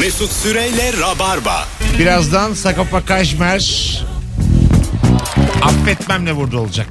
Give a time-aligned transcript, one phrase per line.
[0.00, 1.68] Mesut Süreyle Rabarba.
[1.98, 4.04] Birazdan Sakopa Kajmer
[5.62, 6.86] affetmemle burada olacak.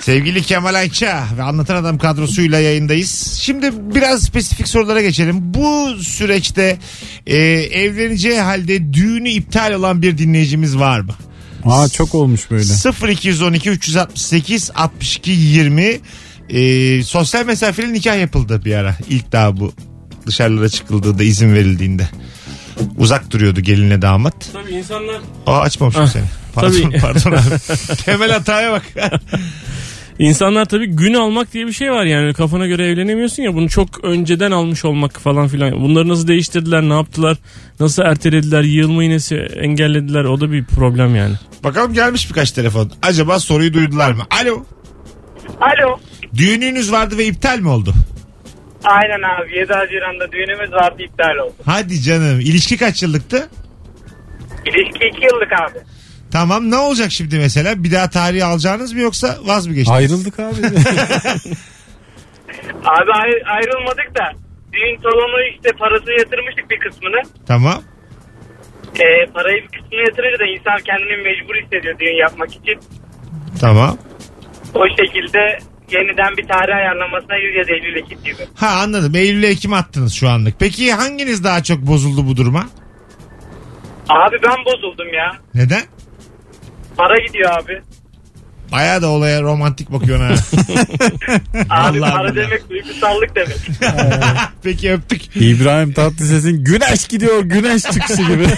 [0.00, 3.38] Sevgili Kemal Ayça ve Anlatan Adam kadrosuyla yayındayız.
[3.40, 5.54] Şimdi biraz spesifik sorulara geçelim.
[5.54, 6.78] Bu süreçte
[7.26, 11.14] e, evleneceği halde düğünü iptal olan bir dinleyicimiz var mı?
[11.64, 13.12] Aa çok olmuş böyle.
[13.12, 16.00] 0212 368 62 20
[16.48, 18.96] e, sosyal mesafeli nikah yapıldı bir ara.
[19.08, 19.72] İlk daha bu
[20.26, 22.08] dışarılara çıkıldığında izin verildiğinde.
[22.98, 24.34] Uzak duruyordu gelinle damat.
[24.52, 25.16] Tabii insanlar
[25.46, 26.24] Aa açmamışım seni.
[26.54, 26.98] Pardon, tabii.
[27.00, 27.96] pardon abi.
[28.04, 28.82] Temel hataya bak.
[30.18, 34.04] insanlar tabii gün almak diye bir şey var yani kafana göre evlenemiyorsun ya bunu çok
[34.04, 35.72] önceden almış olmak falan filan.
[35.72, 37.36] Bunları nasıl değiştirdiler, ne yaptılar,
[37.80, 41.34] nasıl ertelediler, yığılma iğnesi engellediler o da bir problem yani.
[41.64, 42.92] Bakalım gelmiş birkaç telefon.
[43.02, 44.22] Acaba soruyu duydular mı?
[44.42, 44.64] Alo.
[45.60, 45.98] Alo.
[46.34, 47.94] Düğününüz vardı ve iptal mi oldu?
[48.84, 51.54] Aynen abi 7 Haziran'da düğünümüz vardı iptal oldu.
[51.66, 52.40] Hadi canım.
[52.40, 53.48] İlişki kaç yıllıktı?
[54.66, 55.78] İlişki 2 yıllık abi.
[56.32, 57.84] Tamam ne olacak şimdi mesela?
[57.84, 59.98] Bir daha tarihi alacağınız mı yoksa vaz mı geçtiniz?
[59.98, 60.56] Ayrıldık abi.
[62.84, 64.32] Abi ayr- ayrılmadık da
[64.72, 67.22] düğün salonu işte parasını yatırmıştık bir kısmını.
[67.46, 67.82] Tamam.
[69.00, 72.80] Ee, parayı bir kısmını yatırınca da insan kendini mecbur hissediyor düğün yapmak için.
[73.60, 73.98] Tamam.
[74.74, 75.58] O şekilde
[75.92, 78.46] yeniden bir tarih ayarlamasına gireceğiz Eylül Ekim gibi.
[78.54, 79.14] Ha anladım.
[79.14, 80.54] Eylül Ekim attınız şu anlık.
[80.58, 82.66] Peki hanginiz daha çok bozuldu bu duruma?
[84.08, 85.32] Abi ben bozuldum ya.
[85.54, 85.82] Neden?
[86.96, 87.82] Para gidiyor abi.
[88.72, 90.34] Bayağı da olaya romantik bakıyorsun ha.
[91.88, 92.46] Abi Vallahi para billahi.
[92.46, 93.56] demek duygusallık demek.
[94.62, 95.36] Peki öptük.
[95.36, 98.46] İbrahim Tatlıses'in güneş gidiyor güneş çıkışı gibi.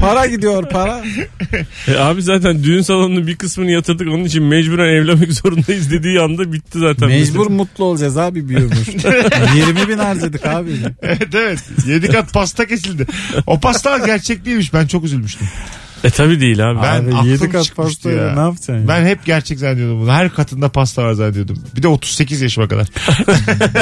[0.00, 1.04] para gidiyor para.
[1.88, 6.52] E abi zaten düğün salonunun bir kısmını yatırdık onun için mecburen evlenmek zorundayız dediği anda
[6.52, 7.08] bitti zaten.
[7.08, 8.86] Mecbur mutlu olacağız abi bir ömür.
[9.56, 10.70] 20 bin harcadık abi.
[11.02, 11.58] evet evet.
[11.86, 13.06] Yedi kat pasta kesildi.
[13.46, 14.74] O pastalar gerçek değilmiş.
[14.74, 15.48] Ben çok üzülmüştüm.
[16.04, 16.78] E tabi değil abi.
[16.82, 18.34] Ben abi aklım 7 kat pastayla ya.
[18.34, 18.88] ne yapacaksın ya?
[18.88, 20.12] Ben hep gerçek zannediyordum bunu.
[20.12, 21.58] Her katında pasta var zannediyordum.
[21.76, 22.86] Bir de 38 yaşıma kadar.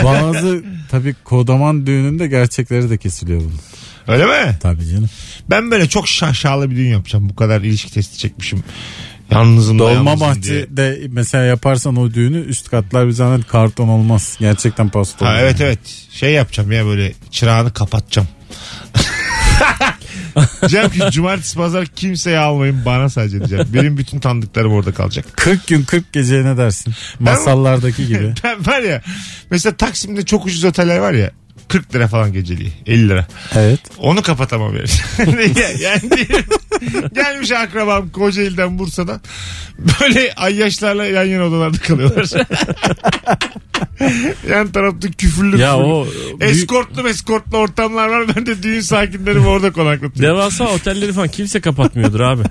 [0.05, 3.61] Bazı tabii kodaman düğününde gerçekleri de kesiliyor bunun.
[4.09, 4.57] Öyle mi?
[4.61, 5.09] Tabii canım.
[5.51, 7.29] Ben böyle çok şaşalı bir düğün yapacağım.
[7.29, 8.65] Bu kadar ilişki testi çekmişim.
[9.31, 14.37] Yalnızım Dolma bahçede mesela yaparsan o düğünü üst katlar bir zahmet karton olmaz.
[14.41, 15.39] Gerçekten pasta Ha, olur.
[15.41, 15.79] evet evet.
[16.11, 18.29] Şey yapacağım ya böyle çırağını kapatacağım.
[20.61, 23.67] diyeceğim ki cumartesi pazar kimseye almayın bana sadece diyeceğim.
[23.75, 25.25] Benim bütün tanıdıklarım orada kalacak.
[25.37, 26.95] 40 gün 40 gece ne dersin?
[27.21, 28.35] Masallardaki gibi.
[28.45, 29.03] Ben var ya
[29.51, 31.31] mesela Taksim'de çok ucuz oteller var ya
[31.69, 33.27] 40 lira falan geceliği 50 lira.
[33.57, 33.81] Evet.
[33.99, 34.89] Onu kapatamam yani.
[35.83, 36.45] yani diyelim,
[37.15, 39.21] gelmiş akrabam Kocaeli'den Bursa'dan
[40.01, 42.27] böyle ayyaşlarla yan yana odalarda kalıyorlar.
[44.51, 45.93] yan tarafta küfürlü Ya küfürlü.
[45.93, 46.07] o
[46.41, 48.27] büyük, Eskortlu eskortlu ortamlar var.
[48.37, 50.23] Ben de düğün sakinlerimi orada konaklatıyorum.
[50.37, 52.43] devasa otelleri falan kimse kapatmıyordur abi.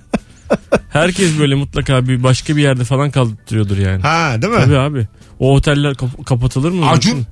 [0.90, 4.02] Herkes böyle mutlaka bir başka bir yerde falan kaldırıyordur yani.
[4.02, 4.60] Ha değil mi?
[4.60, 5.08] Tabii abi.
[5.40, 6.90] O oteller kap- kapatılır mı?
[6.90, 7.26] Acun.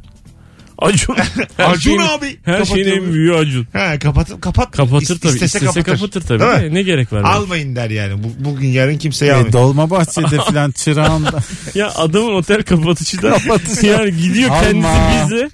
[0.78, 1.16] Acun.
[1.58, 2.38] Her Acun şeyin- abi.
[2.46, 3.68] Her şeyin en büyüğü Acun.
[3.74, 4.72] Ha kapat kapat.
[4.78, 5.34] Kapatır tabii.
[5.34, 6.40] istese İstese, kapatır, tabii.
[6.40, 6.74] Değil mi?
[6.74, 7.22] Ne gerek var?
[7.24, 8.24] Almayın der yani.
[8.24, 9.54] Bu, bugün yarın kimseye E, almayın.
[9.54, 11.40] dolma bahçede filan çırağında.
[11.76, 13.38] Ya adamın otel kapatıcı da
[13.84, 14.62] yani gidiyor Alma.
[14.64, 15.50] kendisi bize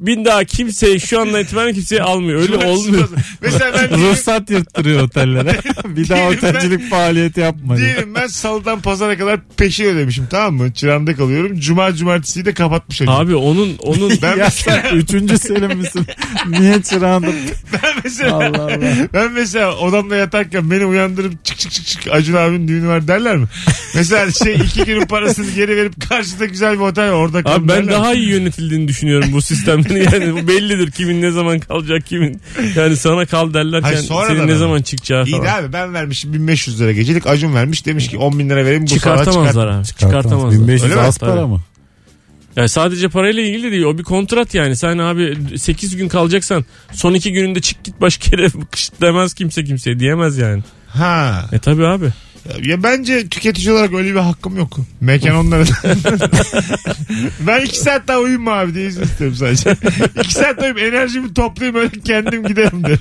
[0.00, 2.40] bir daha kimseye şu andan itibaren kimseye almıyor.
[2.40, 3.08] Öyle olmuyor.
[3.42, 5.52] Mesela ben diyelim, Ruhsat yırttırıyor otellere.
[5.84, 7.76] bir daha Diyelim ben- otelcilik faaliyeti yapma.
[7.76, 7.86] diye.
[7.86, 10.72] diyelim ben salıdan pazara kadar peşin ödemişim tamam mı?
[10.72, 11.60] Çırağında kalıyorum.
[11.60, 13.14] Cuma cumartesiyi de kapatmış hocam.
[13.14, 16.06] Abi onun onun Ben ya mesela, sen üçüncü selim misin?
[16.48, 17.26] Niye çırağında?
[17.72, 18.78] ben mesela, Allah Allah.
[19.14, 23.36] ben mesela odamda yatarken beni uyandırıp çık çık çık çık Acun abinin düğünü var derler
[23.36, 23.46] mi?
[23.94, 27.68] Mesela şey iki günün parasını geri verip karşıda güzel bir otel var orada kalın Abi
[27.68, 27.90] ben derler mi?
[27.92, 29.89] daha iyi yönetildiğini düşünüyorum bu sistemden.
[29.96, 32.40] Yani bu bellidir kimin ne zaman kalacak kimin.
[32.76, 34.54] Yani sana kal derlerken Hayır, senin ne ama.
[34.58, 35.62] zaman çıkacağı İyi falan.
[35.62, 38.86] abi ben vermişim 1500 lira gecelik Acun vermiş demiş ki 10 bin lira vereyim bu
[38.86, 39.76] Çıkartamazlar çıkart.
[39.76, 39.86] abi.
[39.98, 40.60] Çıkartamazlar.
[40.60, 41.06] 1500 Öyle mi?
[41.06, 41.60] az para mı?
[42.56, 43.82] Yani sadece parayla ilgili değil.
[43.82, 44.76] O bir kontrat yani.
[44.76, 49.64] Sen abi 8 gün kalacaksan son 2 gününde çık git başka yere kışt demez kimse
[49.64, 50.62] kimseye diyemez yani.
[50.88, 51.44] Ha.
[51.52, 52.06] E tabi abi.
[52.62, 54.76] Ya bence tüketici olarak öyle bir hakkım yok.
[55.00, 55.64] Mekan onlara.
[57.46, 59.76] ben iki saat daha uyuyayım mı abi diye izin istiyorum sadece.
[60.24, 62.98] iki saat uyuyup enerjimi toplayayım öyle kendim giderim derim.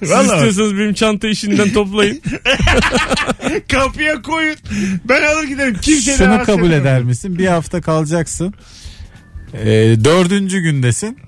[0.00, 2.22] Siz Valla istiyorsanız benim çanta işinden toplayın.
[3.72, 4.56] kapıya koyun.
[5.04, 5.76] Ben alır giderim.
[5.82, 7.38] Kimse de Şunu kabul eder misin?
[7.38, 8.54] Bir hafta kalacaksın.
[9.54, 11.18] Ee, dördüncü gündesin.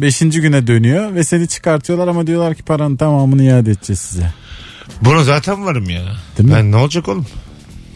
[0.00, 4.43] Beşinci güne dönüyor ve seni çıkartıyorlar ama diyorlar ki paranın tamamını iade edeceğiz size.
[5.02, 6.02] Buna zaten varım ya.
[6.38, 6.54] Değil mi?
[6.54, 7.26] Ben ne olacak oğlum?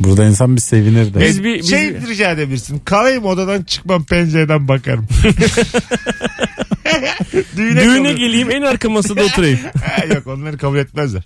[0.00, 1.20] Burada insan bir sevinir de.
[1.20, 2.78] Biz bir- biz şey rica edebilirsin.
[2.78, 5.06] Kalayım odadan çıkmam pencereden bakarım.
[7.56, 9.58] Düğüne, Düğüne geleyim en arka masada oturayım.
[9.84, 11.22] Ha, Yok onları kabul etmezler.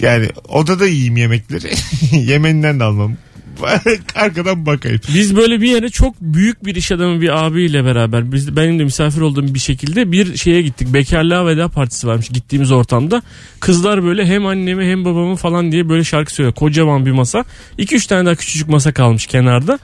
[0.00, 1.74] Yani odada yiyeyim yemekleri.
[2.12, 3.16] Yemeninden de almam.
[4.14, 5.00] Arkadan bakayım.
[5.14, 8.84] Biz böyle bir yere çok büyük bir iş adamı bir abiyle beraber biz benim de
[8.84, 10.94] misafir olduğum bir şekilde bir şeye gittik.
[10.94, 13.22] Bekarlığa veda partisi varmış gittiğimiz ortamda.
[13.60, 16.54] Kızlar böyle hem annemi hem babamı falan diye böyle şarkı söylüyor.
[16.54, 17.44] Kocaman bir masa.
[17.78, 19.78] 2-3 tane daha küçücük masa kalmış kenarda.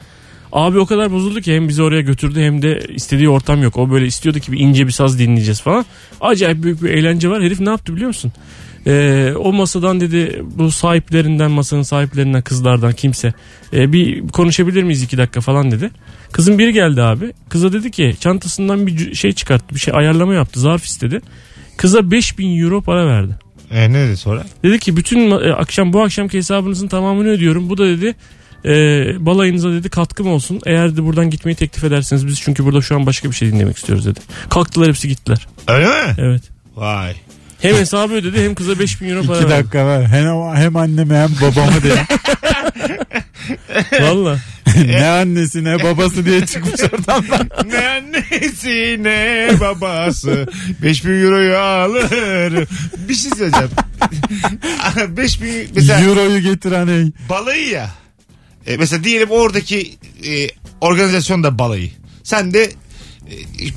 [0.53, 3.77] Abi o kadar bozuldu ki hem bizi oraya götürdü hem de istediği ortam yok.
[3.77, 5.85] O böyle istiyordu ki bir ince bir saz dinleyeceğiz falan.
[6.21, 7.43] Acayip büyük bir eğlence var.
[7.43, 8.33] Herif ne yaptı biliyor musun?
[8.87, 13.33] Ee, o masadan dedi bu sahiplerinden masanın sahiplerinden kızlardan kimse
[13.73, 15.91] e, bir konuşabilir miyiz iki dakika falan dedi.
[16.33, 17.33] Kızın biri geldi abi.
[17.49, 21.21] Kıza dedi ki çantasından bir şey çıkarttı bir şey ayarlama yaptı zarf istedi.
[21.77, 23.37] Kıza 5000 euro para verdi.
[23.71, 24.45] E, ne dedi sonra?
[24.63, 27.69] Dedi ki bütün e, akşam bu akşamki hesabınızın tamamını ödüyorum.
[27.69, 28.15] Bu da dedi
[28.65, 28.71] e,
[29.27, 30.61] balayınıza dedi katkım olsun.
[30.67, 33.77] Eğer de buradan gitmeyi teklif ederseniz biz çünkü burada şu an başka bir şey dinlemek
[33.77, 34.21] istiyoruz dedi.
[34.49, 35.47] Kalktılar hepsi gittiler.
[35.69, 36.15] Öyle mi?
[36.19, 36.43] Evet.
[36.77, 37.15] Vay.
[37.63, 39.59] Hem hesabı ödedi hem kıza 5000 euro para İki verdi.
[39.59, 40.03] dakika ver.
[40.05, 42.07] Hem, hem annemi hem babamı diye.
[44.03, 44.39] Valla.
[44.87, 47.25] ne annesi ne babası diye çıkmış oradan.
[47.67, 50.47] ne annesi ne babası
[50.83, 52.69] 5000 euroyu alır.
[53.09, 53.71] Bir şey söyleyeceğim.
[55.17, 57.13] 5000 mesela Euro'yu getiren ey.
[57.29, 57.91] balayı ya.
[58.67, 59.97] E, mesela diyelim oradaki
[60.27, 60.49] e,
[60.81, 61.91] organizasyon da balayı.
[62.23, 62.71] Sen de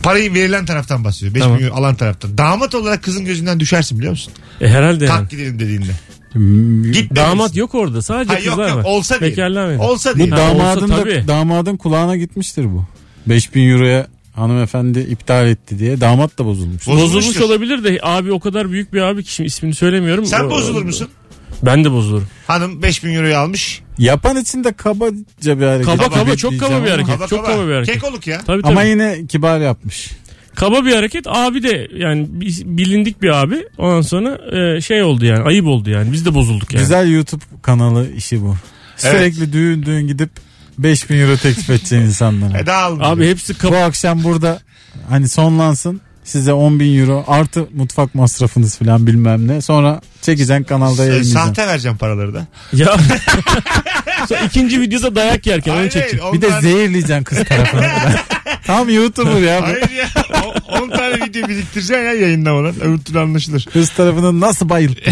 [0.03, 1.33] parayı verilen taraftan basıyor.
[1.33, 1.63] 5000 Tamam.
[1.63, 2.37] euro alan taraftan.
[2.37, 4.33] Damat olarak kızın gözünden düşersin biliyor musun?
[4.61, 5.17] E, herhalde yani.
[5.19, 5.91] Kalk gidelim dediğinde.
[6.33, 7.59] Hmm, Git Damat demelisin.
[7.59, 8.83] yok orada sadece Ha, yok kızlar yok var.
[8.83, 9.31] olsa değil.
[9.31, 9.79] Bekarlığa verin.
[9.79, 10.31] Olsa Bu değil.
[10.31, 12.85] Ha, damadın olsa da damadın kulağına gitmiştir bu.
[13.27, 16.87] 5000 euroya hanımefendi iptal etti diye damat da bozulmuş.
[16.87, 17.15] Bozulmuştur.
[17.17, 20.25] Bozulmuş olabilir de abi o kadar büyük bir abi ki şimdi ismini söylemiyorum.
[20.25, 21.07] Sen O- bozulur musun?
[21.63, 22.27] Ben de bozulurum.
[22.47, 23.81] Hanım 5000 euroyu almış.
[23.97, 25.85] Yapan için de kabaca bir hareket.
[25.85, 27.15] Kaba kaba Evet çok kaba bir hareket.
[27.15, 27.55] Kaba çok kaba.
[27.55, 27.93] kaba bir hareket.
[27.95, 28.41] Kekoluk ya.
[28.47, 28.71] Tabii tabii.
[28.71, 30.11] Ama yine kibar yapmış.
[30.55, 31.27] Kaba bir hareket.
[31.27, 32.27] Abi de yani
[32.65, 33.67] bilindik bir abi.
[33.77, 36.11] Ondan sonra e, şey oldu yani ayıp oldu yani.
[36.11, 36.81] Biz de bozulduk yani.
[36.81, 38.55] Güzel YouTube kanalı işi bu.
[38.97, 40.29] Sürekli düğün düğün gidip
[40.77, 42.57] 5000 euro teklif edeceksin insanlara.
[42.59, 42.99] E dağılın.
[42.99, 43.77] Abi hepsi Bu kaba.
[43.77, 44.59] akşam burada
[45.09, 49.61] hani sonlansın size 10 bin euro artı mutfak masrafınız falan bilmem ne.
[49.61, 51.39] Sonra çekeceksin kanalda yayınlayacaksın.
[51.47, 52.47] Sahte vereceğim paraları da.
[52.73, 52.87] ya.
[54.29, 56.21] Sonra ikinci videoda dayak yerken onu Hayır, çekecek.
[56.23, 57.81] hayır, Bir de zehirleyeceksin kız tarafını.
[58.65, 59.65] Tam YouTuber ya bu.
[59.65, 60.07] Hayır ya.
[60.81, 62.81] 10 tane video biriktireceksin ya yayınlamadan.
[62.81, 63.67] Öbür türlü anlaşılır.
[63.73, 65.11] Kız tarafını nasıl bayılttı?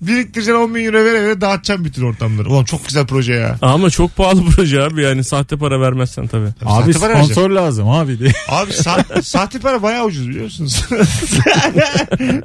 [0.00, 2.50] biriktireceksin 10 bin euro vere vere dağıtacaksın bütün ortamları.
[2.50, 3.58] Ulan çok güzel proje ya.
[3.62, 6.48] Ama çok pahalı proje abi yani sahte para vermezsen tabii.
[6.64, 7.32] Abi Sahte para vereceğim.
[7.32, 8.32] sponsor lazım abi diye.
[8.48, 10.84] Abi sa- sahte para bayağı ucuz biliyorsunuz.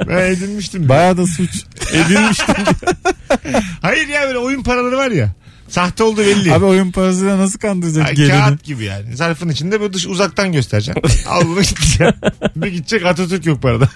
[0.07, 0.89] ben edinmiştim.
[0.89, 1.63] Bayağı da suç.
[1.93, 2.55] Edinmiştim.
[3.81, 5.31] Hayır ya böyle oyun paraları var ya.
[5.69, 6.53] Sahte olduğu belli.
[6.53, 8.31] Abi oyun parasıyla nasıl kandıracak Ay, gelini?
[8.31, 9.15] kağıt gibi yani.
[9.15, 11.25] Zarfın içinde böyle dış uzaktan göstereceksin.
[11.29, 12.13] Al bunu gideceksin.
[12.55, 13.89] Bir gidecek Atatürk yok parada.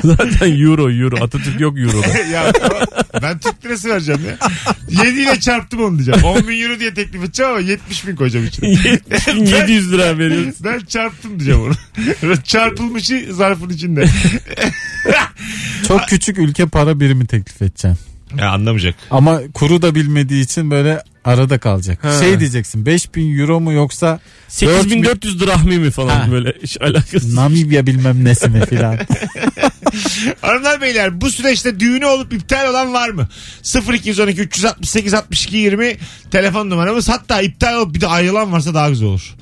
[0.04, 1.24] Zaten euro euro.
[1.24, 2.18] Atatürk yok euroda.
[2.32, 2.52] ya
[3.22, 4.48] ben Türk lirası vereceğim ya.
[5.06, 6.24] 7 ile çarptım onu diyeceğim.
[6.24, 8.68] 10 bin euro diye teklif edeceğim ama 70 bin koyacağım içine.
[9.58, 10.54] 700 lira veriyoruz.
[10.64, 12.36] Ben çarptım diyeceğim onu.
[12.44, 14.04] Çarpılmışı zarfın içinde.
[15.88, 17.96] Çok küçük ülke para birimi teklif edeceksin.
[18.38, 18.94] Ya anlamayacak.
[19.10, 21.98] Ama kuru da bilmediği için böyle arada kalacak.
[22.04, 22.20] Ha.
[22.20, 26.30] Şey diyeceksin 5000 euro mu yoksa 8400 drahmi mi falan Ha.
[26.32, 27.36] böyle hiç alakası.
[27.36, 28.98] Namibya bilmem nesi mi filan.
[30.40, 33.28] Hanımlar beyler bu süreçte düğünü olup iptal olan var mı?
[33.92, 35.96] 0212 368 62 20
[36.30, 37.08] telefon numaramız.
[37.08, 39.34] Hatta iptal olup bir de ayrılan varsa daha güzel olur.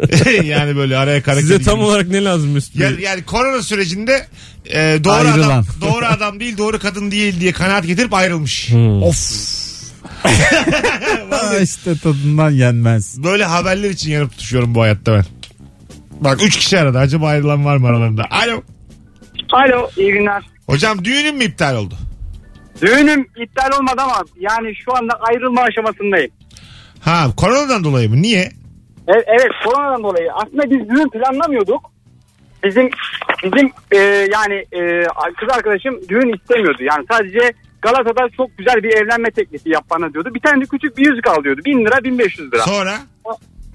[0.44, 1.88] yani böyle araya kara Size tam girmiş.
[1.88, 4.26] olarak ne lazım Mesut yani, yani korona sürecinde
[4.66, 5.48] e, doğru Ayrılan.
[5.50, 8.70] adam doğru adam değil doğru kadın değil diye kanaat getirip ayrılmış.
[8.70, 9.02] Hmm.
[9.02, 9.63] Of.
[11.62, 13.24] İşte tadından yenmez.
[13.24, 15.24] Böyle haberler için yanıp tutuşuyorum bu hayatta ben.
[16.20, 16.98] Bak 3 kişi aradı.
[16.98, 18.22] Acaba ayrılan var mı aralarında?
[18.30, 18.62] Alo.
[19.52, 20.42] Alo iyi günler.
[20.66, 21.94] Hocam düğünün mü iptal oldu?
[22.82, 26.30] Düğünüm iptal olmadı ama yani şu anda ayrılma aşamasındayım.
[27.00, 28.22] Ha koronadan dolayı mı?
[28.22, 28.52] Niye?
[29.08, 30.28] Evet, evet koronadan dolayı.
[30.34, 31.90] Aslında biz düğün planlamıyorduk.
[32.64, 32.90] Bizim
[33.44, 33.98] bizim e,
[34.32, 34.80] yani e,
[35.36, 36.82] kız arkadaşım düğün istemiyordu.
[36.82, 37.52] Yani sadece
[37.84, 40.34] Galata'da çok güzel bir evlenme teklifi yap bana diyordu.
[40.34, 41.60] Bir tane de küçük bir yüzük al diyordu.
[41.64, 42.62] 1000 lira 1500 lira.
[42.62, 42.94] Sonra?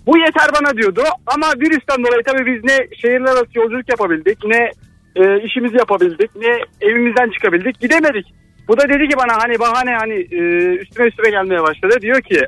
[0.06, 1.04] Bu yeter bana diyordu.
[1.28, 4.72] Ama virüsten dolayı tabii biz ne şehirler arası yolculuk yapabildik ne
[5.16, 8.34] e, işimizi yapabildik ne evimizden çıkabildik gidemedik.
[8.68, 10.39] Bu da dedi ki bana hani bahane hani e,
[10.75, 12.01] üstüme üstüme gelmeye başladı.
[12.01, 12.39] Diyor ki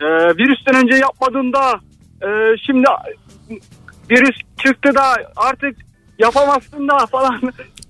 [0.00, 0.06] e,
[0.38, 1.80] virüsten önce yapmadığında
[2.22, 2.28] e,
[2.66, 2.86] şimdi
[4.10, 5.76] virüs çıktı da artık
[6.18, 7.40] yapamazsın da falan.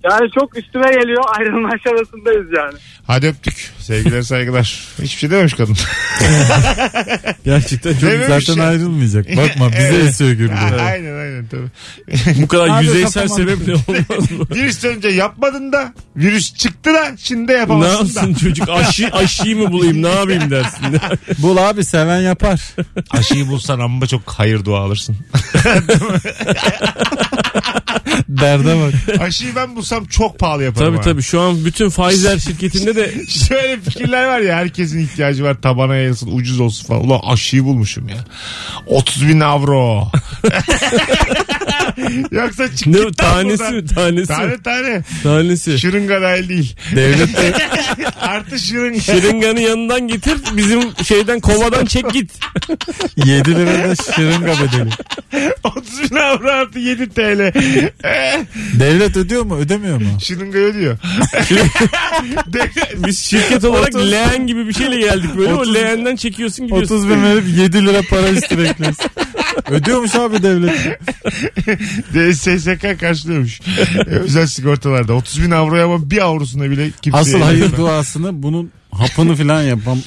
[0.05, 2.79] Yani çok üstüme geliyor ayrılma aşamasındayız yani.
[3.07, 3.71] Hadi öptük.
[3.79, 4.85] Sevgiler saygılar.
[5.03, 5.77] Hiçbir şey dememiş kadın.
[7.45, 8.69] Gerçekten çok Dememiş zaten ya.
[8.69, 9.37] ayrılmayacak.
[9.37, 10.05] Bakma bize Evet.
[10.05, 10.53] esiyor güldü.
[10.81, 12.43] aynen aynen tabii.
[12.43, 14.47] Bu kadar Abi yüzeysel kafama- sebeple olmaz mı?
[14.55, 18.21] Virüs önce yapmadın da virüs çıktı da şimdi de ne yapamazsın da.
[18.21, 21.01] yapsın çocuk aşı, aşıyı mı bulayım ne yapayım dersin.
[21.39, 22.61] Bul abi seven yapar.
[23.11, 25.17] Aşıyı bulsan amma çok hayır dua alırsın.
[28.29, 29.21] Derde bak.
[29.21, 30.87] Aşıyı ben bulsam çok pahalı yaparım.
[30.87, 31.03] tabii ha.
[31.03, 33.15] tabii şu an bütün Pfizer şirketinde de
[33.49, 37.05] Şöyle fikirler var ya herkesin ihtiyacı var tabana yayılsın ucuz olsun falan.
[37.05, 38.25] Ulan aşıyı bulmuşum ya.
[38.87, 40.09] 30 bin avro.
[42.31, 43.75] Yoksa çık ne git tanesi buradan.
[43.75, 45.03] mi tanesi Tane tane.
[45.23, 45.79] tanesi.
[45.79, 46.77] Şırınga dahil değil.
[46.97, 47.55] Devlet de
[48.21, 49.01] Artı şırınga.
[49.01, 52.31] Şırınganı yanından getir bizim şeyden kovadan çek git.
[53.17, 54.91] 7 lirada şırınga bedeli.
[55.65, 57.53] 30 bin avro artı 7 TL.
[58.81, 60.21] Devlet ödüyor mu ödemiyor mu?
[60.25, 60.99] Şırınga ödüyor.
[63.07, 66.95] Biz şirket olarak Otuz- leğen gibi bir şeyle geldik böyle o Otuz- leğenden çekiyorsun gidiyorsun.
[66.97, 69.11] 30 bin verip 7 lira para üstü bekliyorsun.
[69.71, 70.99] Ödüyormuş abi devlet.
[72.37, 73.61] SSK karşılıyormuş.
[74.07, 79.37] Özel sigortalarda 30 bin avroya ama bir avrosuna bile kimse Asıl hayır duasını bunun hapını
[79.37, 79.99] falan yapan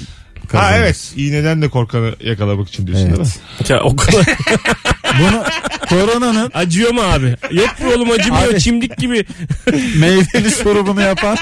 [0.60, 3.26] Ha evet iğneden de korkanı yakalamak için diyorsun değil mi?
[3.60, 3.70] Evet.
[3.70, 4.26] Ya o kadar
[5.20, 5.44] Bunu
[5.90, 7.36] koronanın acıyor mu abi?
[7.52, 8.60] Yok mu oğlum acımıyor Abi.
[8.60, 9.26] çimdik gibi.
[10.00, 11.38] meyveli şurubunu yapan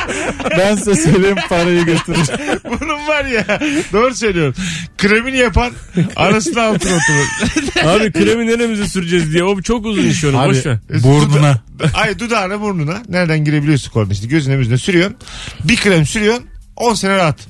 [0.57, 2.27] ben size söyleyeyim parayı götürür.
[2.63, 3.59] Bunun var ya
[3.93, 4.63] doğru söylüyorsun.
[4.97, 5.71] Kremini yapan
[6.15, 7.85] arasına altına oturur.
[7.87, 10.77] Abi kremi neremize süreceğiz diye o çok uzun iş onu Abi boş ver.
[10.89, 11.57] burnuna.
[11.93, 15.17] Ay dudağına burnuna nereden girebiliyorsun korna işte gözüne müzüne sürüyorsun.
[15.63, 17.47] Bir krem sürüyorsun 10 sene rahat.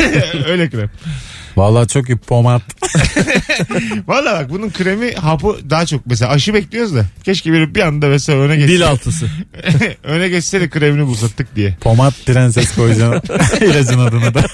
[0.46, 0.90] Öyle krem.
[1.56, 2.62] Vallahi çok iyi pomat.
[4.06, 8.08] Valla bak bunun kremi hapı daha çok mesela aşı bekliyoruz da keşke bir bir anda
[8.08, 8.72] mesela öne geçse.
[8.72, 9.26] Dil altısı.
[10.04, 11.76] öne geçse de kremini bulsa tık diye.
[11.80, 13.22] Pomat prenses koyacağım
[13.60, 14.44] ilacın adını da.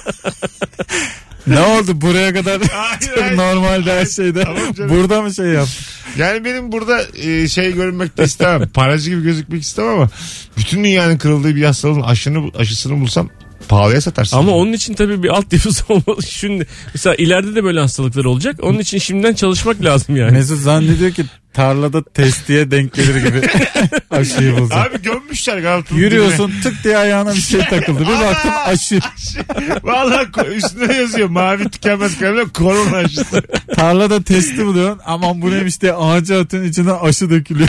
[1.46, 3.36] ne oldu buraya kadar Hayır, hayır.
[3.36, 4.44] normalde her şeyde.
[4.44, 4.90] Tamam.
[4.90, 5.84] Burada mı şey yaptık?
[6.18, 8.68] Yani benim burada e, şey görünmek de istemem.
[8.68, 10.08] Paracı gibi gözükmek istemem ama
[10.56, 13.30] bütün dünyanın kırıldığı bir hastalığın aşını, aşısını bulsam
[13.68, 14.36] pahalıya satarsın.
[14.36, 16.22] Ama onun için tabii bir altyapısı olmalı.
[16.28, 18.56] Şimdi mesela ileride de böyle hastalıklar olacak.
[18.62, 20.32] Onun için şimdiden çalışmak lazım yani.
[20.32, 23.42] Mesut zannediyor ki tarlada testiye denk gelir gibi
[24.10, 24.76] aşıyı bulsun.
[24.76, 26.02] Abi gömmüşler Galatasaray.
[26.02, 28.00] Yürüyorsun tık diye ayağına bir şey takıldı.
[28.00, 28.98] Bir baktım aşı.
[29.82, 33.42] Valla üstüne yazıyor mavi tükenmez kalemle korona aşısı.
[33.76, 35.00] Tarlada testi buluyorsun.
[35.06, 37.68] Aman bu neymiş diye ağaca atın içine aşı dökülüyor.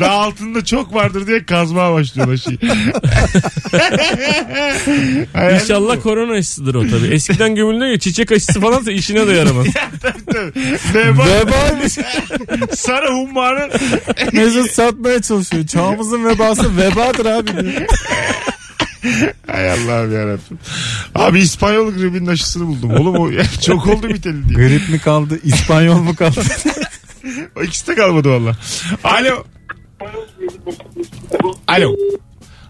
[0.00, 2.58] Daha altında çok vardır diye kazmaya başlıyor aşıyı.
[5.32, 6.00] Hayal İnşallah bu.
[6.02, 7.06] korona aşısıdır o tabii.
[7.14, 9.66] Eskiden gömülüyor ya çiçek aşısı falan da işine de yaramaz.
[10.94, 11.92] Veba, Vebaymış.
[12.74, 13.70] sarı hummanın
[14.32, 15.66] Mesut satmaya çalışıyor.
[15.66, 17.72] Çağımızın vebası vebadır abi diyor.
[19.46, 20.58] Hay Allah'ım yarabbim.
[21.14, 22.90] Abi İspanyol gribinin aşısını buldum.
[22.90, 23.30] Oğlum o
[23.66, 24.68] çok oldu biteli diye.
[24.68, 25.38] Grip mi kaldı?
[25.44, 26.40] İspanyol mu kaldı?
[27.56, 28.52] O ikisi de kalmadı valla.
[29.04, 29.44] Alo.
[31.68, 31.96] Alo.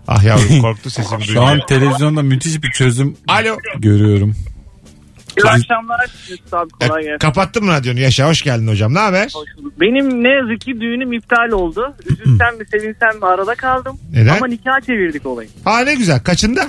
[0.09, 1.51] Ah yavrum korktu sesimi Şu duyunca.
[1.53, 3.57] an televizyonda müthiş bir çözüm Alo.
[3.79, 4.35] görüyorum.
[5.39, 6.01] İyi akşamlar.
[6.31, 7.19] Mesut abi kolay gelsin.
[7.19, 8.01] Kapattın mı radyonu?
[8.01, 8.95] Yaşa hoş geldin hocam.
[8.95, 9.33] Ne haber?
[9.81, 11.95] Benim ne yazık ki düğünüm iptal oldu.
[12.11, 13.99] Üzülsem mi sevinsem mi arada kaldım.
[14.13, 14.37] Neden?
[14.37, 15.49] Ama nikah çevirdik olayı.
[15.65, 16.21] Ha ne güzel.
[16.21, 16.69] Kaçında?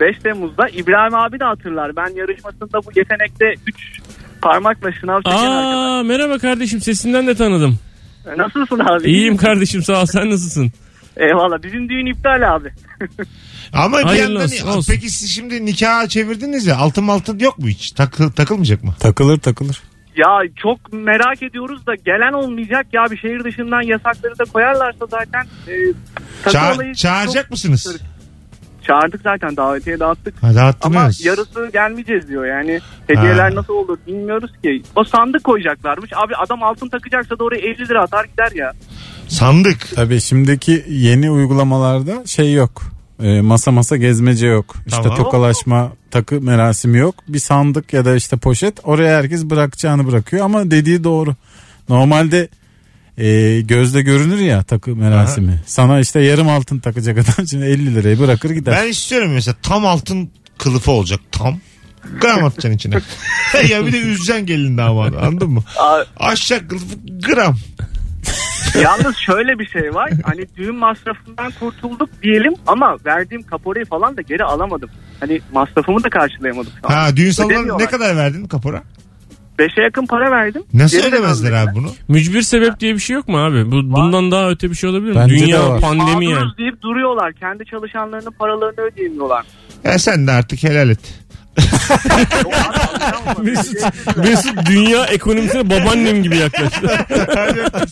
[0.00, 1.96] 5 Temmuz'da İbrahim abi de hatırlar.
[1.96, 3.76] Ben yarışmasında bu yetenekte 3
[4.42, 5.36] parmakla şınav çeken.
[5.50, 7.78] Aa merhaba kardeşim sesinden de tanıdım.
[8.36, 9.08] Nasılsın abi?
[9.10, 10.72] İyiyim kardeşim sağ ol sen nasılsın?
[11.16, 11.62] Eyvallah.
[11.62, 12.68] Bizim düğün iptal abi.
[13.72, 14.92] Ama bir Hayırlı yandan olsun, olsun.
[14.94, 17.90] peki siz şimdi nikaha çevirdiniz ya altın altın yok mu hiç?
[17.92, 18.94] Takı, takılmayacak mı?
[19.00, 19.82] Takılır takılır.
[20.16, 20.26] Ya
[20.62, 25.72] çok merak ediyoruz da gelen olmayacak ya bir şehir dışından yasakları da koyarlarsa zaten e,
[26.44, 27.96] takı Ça- olayı çağıracak çok- mısınız?
[28.86, 30.34] Çağırdık zaten davetiye dağıttık.
[30.42, 31.24] Ha, Ama dağıttınız.
[31.24, 32.80] yarısı gelmeyeceğiz diyor yani.
[33.06, 33.54] Hediyeler Ha.
[33.54, 34.82] nasıl olur bilmiyoruz ki.
[34.96, 36.10] O sandık koyacaklarmış.
[36.16, 38.72] Abi adam altın takacaksa da oraya 50 lira atar gider ya.
[39.28, 39.78] Sandık.
[39.94, 42.82] Tabii şimdiki yeni uygulamalarda şey yok.
[43.22, 44.74] E, masa masa gezmece yok.
[44.86, 45.16] İşte Tamam.
[45.16, 47.14] tokalaşma, takı merasimi yok.
[47.28, 51.34] Bir sandık ya da işte poşet oraya herkes bırakacağını bırakıyor ama dediği doğru.
[51.88, 52.48] Normalde
[53.18, 55.60] e, gözle görünür ya takı merasimi.
[55.66, 58.78] Sana işte yarım altın takacak adam şimdi 50 lirayı bırakır gider.
[58.82, 61.58] Ben istiyorum mesela tam altın kılıfı olacak tam.
[62.20, 62.94] Gram atacaksın içine.
[63.70, 65.62] ya bir de üzeceksin gelin damadı anladın mı?
[66.16, 66.96] Aşağı kılıfı
[67.26, 67.56] gram.
[68.82, 70.10] Yalnız şöyle bir şey var.
[70.24, 74.90] Hani düğün masrafından kurtulduk diyelim ama verdiğim kaporayı falan da geri alamadım.
[75.20, 76.72] Hani masrafımı da karşılayamadım.
[76.82, 78.82] Ha düğün salonuna ne kadar verdin kapora?
[79.58, 80.62] 5'e yakın para verdim.
[80.74, 81.90] Nasıl Geri de ödemezler abi bunu?
[82.08, 83.66] Mücbir sebep diye bir şey yok mu abi?
[83.66, 85.16] Bu, bundan daha öte bir şey olabilir mi?
[85.16, 85.80] Bence de Dünya var.
[85.80, 86.34] pandemi yani.
[86.34, 87.32] Mağduruz deyip duruyorlar.
[87.32, 89.46] Kendi çalışanlarının paralarını ödeyemiyorlar.
[89.84, 90.98] Ya sen de artık helal et.
[93.42, 93.76] Mesut,
[94.16, 96.88] Mesut dünya ekonomisine babaannem gibi yaklaştı.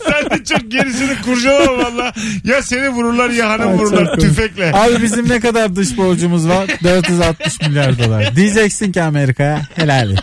[0.05, 2.13] sen de çok gerisini kurcalama valla.
[2.45, 4.21] Ya seni vururlar ya hanım Ay, vururlar çok komik.
[4.21, 4.73] tüfekle.
[4.75, 6.67] Abi bizim ne kadar dış borcumuz var?
[6.85, 8.37] 460 milyar dolar.
[8.37, 10.19] Diyeceksin ki Amerika'ya helal et.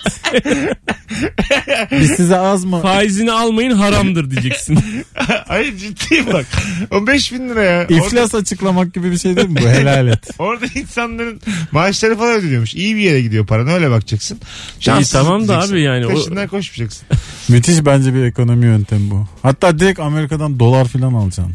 [1.91, 2.81] Biz size az mı?
[2.81, 4.79] Faizini almayın haramdır diyeceksin.
[5.47, 6.45] Hayır ciddiyim bak.
[6.91, 7.83] O 5000 lira ya.
[7.87, 9.67] İflas açıklamak gibi bir şey değil mi bu?
[9.69, 10.27] Helal et.
[10.39, 11.41] orada insanların
[11.71, 12.73] maaşları falan ödeniyormuş.
[12.75, 14.39] İyi bir yere gidiyor paran öyle bakacaksın.
[14.79, 15.73] Şanssızlık tamam da diyeceksin.
[15.73, 17.07] abi yani o- Peşinden koşmayacaksın.
[17.49, 19.27] Müthiş bence bir ekonomi yöntemi bu.
[19.43, 21.53] Hatta direkt Amerika'dan dolar falan alacaksın.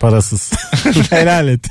[0.00, 0.52] Parasız.
[1.10, 1.68] helal et.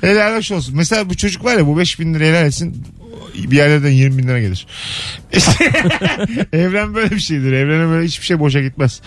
[0.00, 0.76] helal hoş olsun.
[0.76, 2.84] Mesela bu çocuk var ya bu 5000 lira helal etsin
[3.44, 4.66] bir yerlerden 20 bin lira gelir.
[6.52, 7.52] Evren böyle bir şeydir.
[7.52, 9.00] Evrene böyle hiçbir şey boşa gitmez.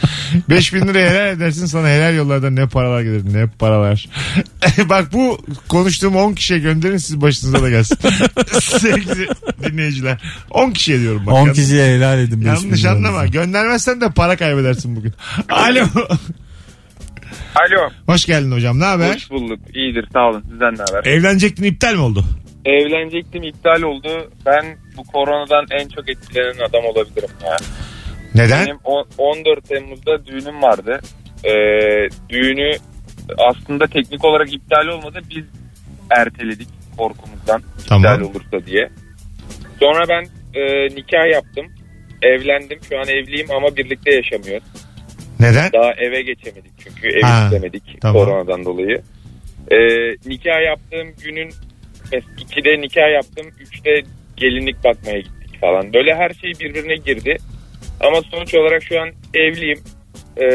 [0.49, 4.09] 5 bin lira helal edersin sana helal yollardan ne paralar gelir ne paralar.
[4.89, 7.97] Bak bu konuştuğum 10 kişiye gönderin siz başınıza da gelsin.
[8.61, 9.27] Sevgili
[9.63, 10.21] dinleyiciler.
[10.51, 11.33] 10 kişiye diyorum bak.
[11.33, 12.41] 10 Yanlış- kişiye helal edin.
[12.41, 13.25] Yanlış bin anlama.
[13.25, 15.13] Göndermezsen de para kaybedersin bugün.
[15.49, 15.85] Alo.
[17.55, 17.89] Alo.
[18.05, 18.79] Hoş geldin hocam.
[18.79, 19.13] Ne haber?
[19.15, 19.59] Hoş bulduk.
[19.73, 20.43] İyidir sağ olun.
[20.49, 21.11] Sizden ne haber?
[21.11, 22.23] Evlenecektin iptal mi oldu?
[22.65, 24.31] Evlenecektim iptal oldu.
[24.45, 27.57] Ben bu koronadan en çok etkilenen adam olabilirim ya.
[28.35, 28.65] Neden?
[28.65, 30.99] Benim on- 14 Temmuz'da düğünüm vardı.
[31.43, 31.49] Ee,
[32.29, 32.71] düğünü
[33.37, 35.19] aslında teknik olarak iptal olmadı.
[35.29, 35.45] Biz
[36.09, 38.13] erteledik korkumuzdan Tamam.
[38.13, 38.89] iptal olursa diye.
[39.79, 40.23] Sonra ben
[40.59, 41.65] e, nikah yaptım.
[42.21, 42.79] Evlendim.
[42.89, 44.67] Şu an evliyim ama birlikte yaşamıyoruz.
[45.39, 45.71] Neden?
[45.73, 48.25] Daha eve geçemedik çünkü ev Ha, istemedik tamam.
[48.25, 49.01] koronadan dolayı.
[49.71, 49.77] Ee,
[50.29, 51.49] nikah yaptığım günün
[52.11, 54.01] mes- 2'de nikah yaptım 3'te
[54.37, 55.93] gelinlik bakmaya gittik falan.
[55.93, 57.37] Böyle her şey birbirine girdi.
[57.99, 59.79] Ama sonuç olarak şu an evliyim.
[60.37, 60.45] Ee,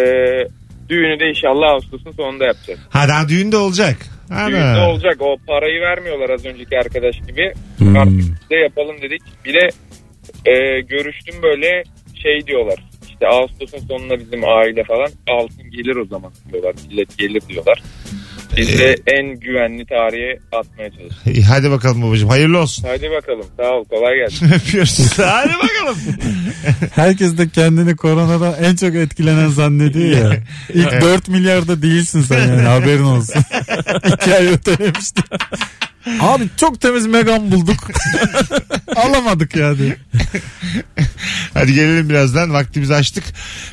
[0.88, 2.80] düğünü de inşallah Ağustos'un sonunda yapacağız.
[2.90, 3.96] Ha daha düğün de olacak.
[4.30, 4.48] Ana.
[4.50, 7.52] Düğünde olacak o parayı vermiyorlar az önceki arkadaş gibi.
[7.78, 7.96] Hmm.
[7.96, 9.22] Artık biz de yapalım dedik.
[9.44, 9.68] Bir de
[10.50, 11.82] e, görüştüm böyle
[12.22, 12.84] şey diyorlar.
[13.14, 16.74] İşte Ağustos'un sonuna bizim aile falan altın gelir o zaman diyorlar.
[16.90, 17.82] Millet gelir diyorlar.
[18.56, 21.16] Biz de en güvenli tarihe atmaya çalışıyoruz.
[21.26, 22.28] İyi, Hadi bakalım babacığım.
[22.28, 22.84] Hayırlı olsun.
[22.88, 24.52] Hadi bakalım sağ ol kolay gelsin.
[24.52, 25.12] Öpüyoruz.
[25.18, 25.98] Hadi bakalım.
[26.94, 30.36] Herkes de kendini koronadan en çok etkilenen zannediyor ya.
[30.74, 31.02] İlk Evet.
[31.02, 33.34] 4 milyarda değilsin sen yani haberin olsun.
[34.22, 35.22] 2 ay ötelemişti.
[36.20, 37.76] Abi çok temiz Megan bulduk.
[38.96, 39.96] Alamadık yani.
[41.54, 42.52] Hadi gelelim birazdan.
[42.52, 43.24] Vaktimizi açtık.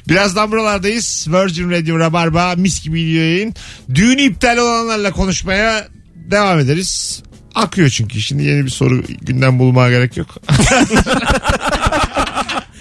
[0.10, 1.28] Birazdan buralardayız.
[1.30, 3.54] Virgin Radio Rabarba mis gibi gidiyor yayın.
[3.96, 7.24] Düğünü iptal olanlarla konuşmaya devam ederiz.
[7.56, 8.22] Akıyor çünkü.
[8.22, 10.28] Şimdi yeni bir soru gündem bulmaya gerek yok.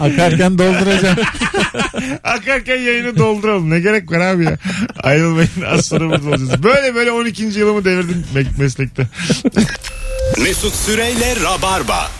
[0.00, 1.16] Akarken dolduracağım.
[2.24, 3.70] Akarken yayını dolduralım.
[3.70, 4.58] Ne gerek var abi ya?
[5.02, 5.50] Ayrılmayın.
[5.66, 6.62] Az sonra burada olacağız.
[6.62, 7.42] Böyle böyle 12.
[7.42, 9.06] yılımı devirdim me- meslekte.
[10.42, 12.10] Mesut Süreyle Rabarba.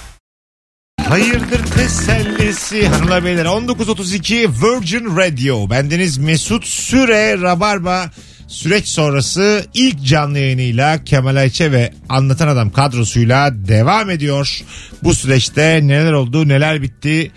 [1.09, 8.11] Hayırdır tesellisi hanımlar beyler 19.32 Virgin Radio bendeniz Mesut Süre Rabarba
[8.49, 14.61] süreç sonrası ilk canlı yayınıyla Kemal Ayçe ve Anlatan Adam kadrosuyla devam ediyor.
[15.03, 17.31] Bu süreçte neler oldu neler bitti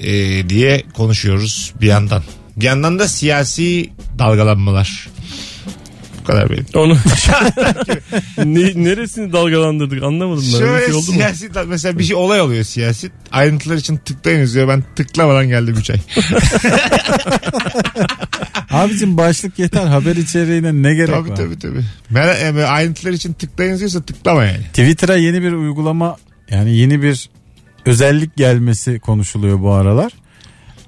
[0.00, 2.22] e, diye konuşuyoruz bir yandan.
[2.56, 5.08] Bir yandan da siyasi dalgalanmalar.
[6.20, 6.66] Bu kadar benim.
[6.74, 6.96] Onu
[8.44, 10.58] ne, neresini dalgalandırdık anlamadım ben.
[10.58, 11.12] Şöyle şey oldu mu?
[11.12, 13.10] siyasi mesela bir şey olay oluyor siyasi.
[13.32, 14.68] Ayrıntılar için tıklayınız diyor.
[14.68, 15.98] Ben tıklamadan geldim 3 ay.
[18.70, 21.36] Abicim başlık yeter haber içeriğine ne gerek tabii var?
[21.36, 21.84] tabii tabii.
[22.10, 24.62] Merak, yani ayrıntılar için tıklayınız diyorsa tıklama yani.
[24.62, 26.16] Twitter'a yeni bir uygulama
[26.50, 27.28] yani yeni bir
[27.90, 30.12] özellik gelmesi konuşuluyor bu aralar.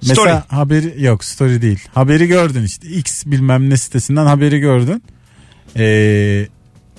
[0.02, 0.08] Story.
[0.18, 1.78] Mesela haberi yok story değil.
[1.94, 5.02] Haberi gördün işte X bilmem ne sitesinden haberi gördün.
[5.76, 6.46] Ee,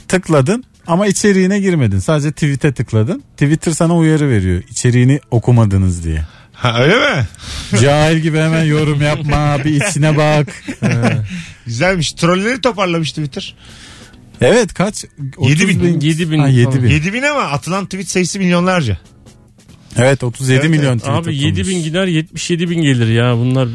[0.08, 2.00] tıkladın ama içeriğine girmedin.
[2.00, 3.24] Sadece tweet'e tıkladın.
[3.38, 4.64] Twitter sana uyarı veriyor.
[4.70, 6.22] İçeriğini okumadınız diye.
[6.54, 7.28] Ha öyle mi?
[7.82, 10.48] Cahil gibi hemen yorum yapma bir içine bak.
[10.84, 10.88] Ee,
[11.66, 12.12] Güzelmiş.
[12.14, 13.56] Trolleri toparlamış Twitter.
[14.42, 15.06] evet kaç?
[15.42, 15.96] 7 bin.
[15.96, 16.84] 30 7 bin Ha, 7 falan.
[16.84, 16.90] bin.
[16.90, 18.98] 7 bin ama atılan tweet sayısı milyonlarca.
[19.98, 21.00] Evet 37 Evet, milyon evet.
[21.00, 23.38] tweet Abi 7 bin gider 77 bin gelir ya.
[23.38, 23.68] Bunlar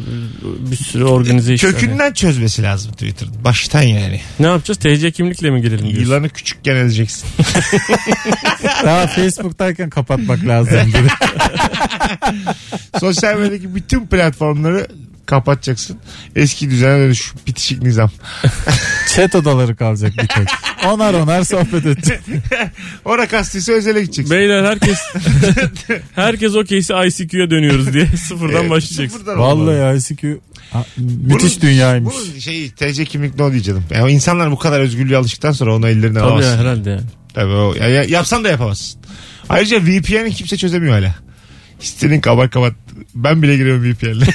[0.70, 1.72] bir sürü organize işler.
[1.72, 3.44] Kökünden çözmesi lazım Twitter'ın.
[3.44, 4.20] Baştan yani.
[4.40, 4.78] Ne yapacağız?
[4.78, 6.00] TC kimlikle mi girelim diyorsun?
[6.02, 7.28] Yılanı küçükken ezeceksin.
[8.84, 10.78] Daha Facebook'tayken kapatmak lazım.
[13.00, 14.86] Sosyal medyadaki bütün platformları
[15.28, 15.96] kapatacaksın.
[16.36, 17.32] Eski düzene dönüş.
[17.46, 18.10] Bitişik nizam.
[19.16, 20.48] Chat odaları kalacak bir tek.
[20.86, 22.22] onar onar sohbet edeceğiz.
[23.04, 24.36] Ora kastıysa özele gideceksin.
[24.36, 24.98] Beyler herkes
[26.14, 29.18] herkes okeyse ICQ'ya dönüyoruz diye sıfırdan Evet, başlayacaksın.
[29.18, 29.38] sıfırdan.
[29.38, 30.40] Vallahi ICQ
[30.72, 32.14] ha, müthiş Bunun- dünyaymış.
[32.14, 33.84] Bunun şeyi TC kimlik no diyeceğim.
[33.90, 36.50] Yani insanlar bu kadar özgürlüğe alıştıktan sonra onu ellerinden Tabii alamazsın.
[36.50, 37.02] ya, herhalde yani.
[37.34, 39.00] Tabii o, ya- yapsan da yapamazsın.
[39.48, 41.14] Ayrıca VPN'i kimse çözemiyor hala.
[41.80, 42.72] İstediğin kabar kapat.
[43.14, 44.28] Ben bile giriyorum VPN'le.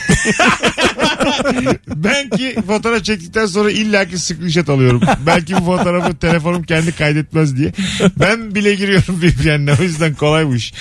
[1.95, 5.01] ben ki fotoğraf çektikten sonra illaki screenshot alıyorum.
[5.25, 7.71] Belki bu fotoğrafı telefonum kendi kaydetmez diye.
[8.19, 9.79] Ben bile giriyorum VPN'le.
[9.79, 10.73] O yüzden kolay bu iş.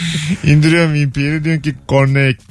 [0.45, 2.43] İndiriyorum VPN'i diyorum ki connect.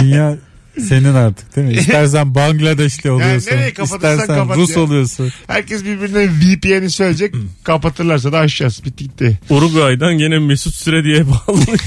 [0.00, 0.36] Dünya
[0.80, 1.74] senin artık değil mi?
[1.74, 3.50] İstersen Bangladeşli oluyorsun.
[3.50, 4.82] nereye kapatırsan istersen kapat Rus ya.
[4.82, 5.32] oluyorsun.
[5.46, 7.34] Herkes birbirine VPN'i söyleyecek.
[7.64, 8.84] Kapatırlarsa da aşacağız.
[8.84, 9.38] Bitti gitti.
[9.50, 11.78] Uruguay'dan gene Mesut Süre diye bağlanıyor.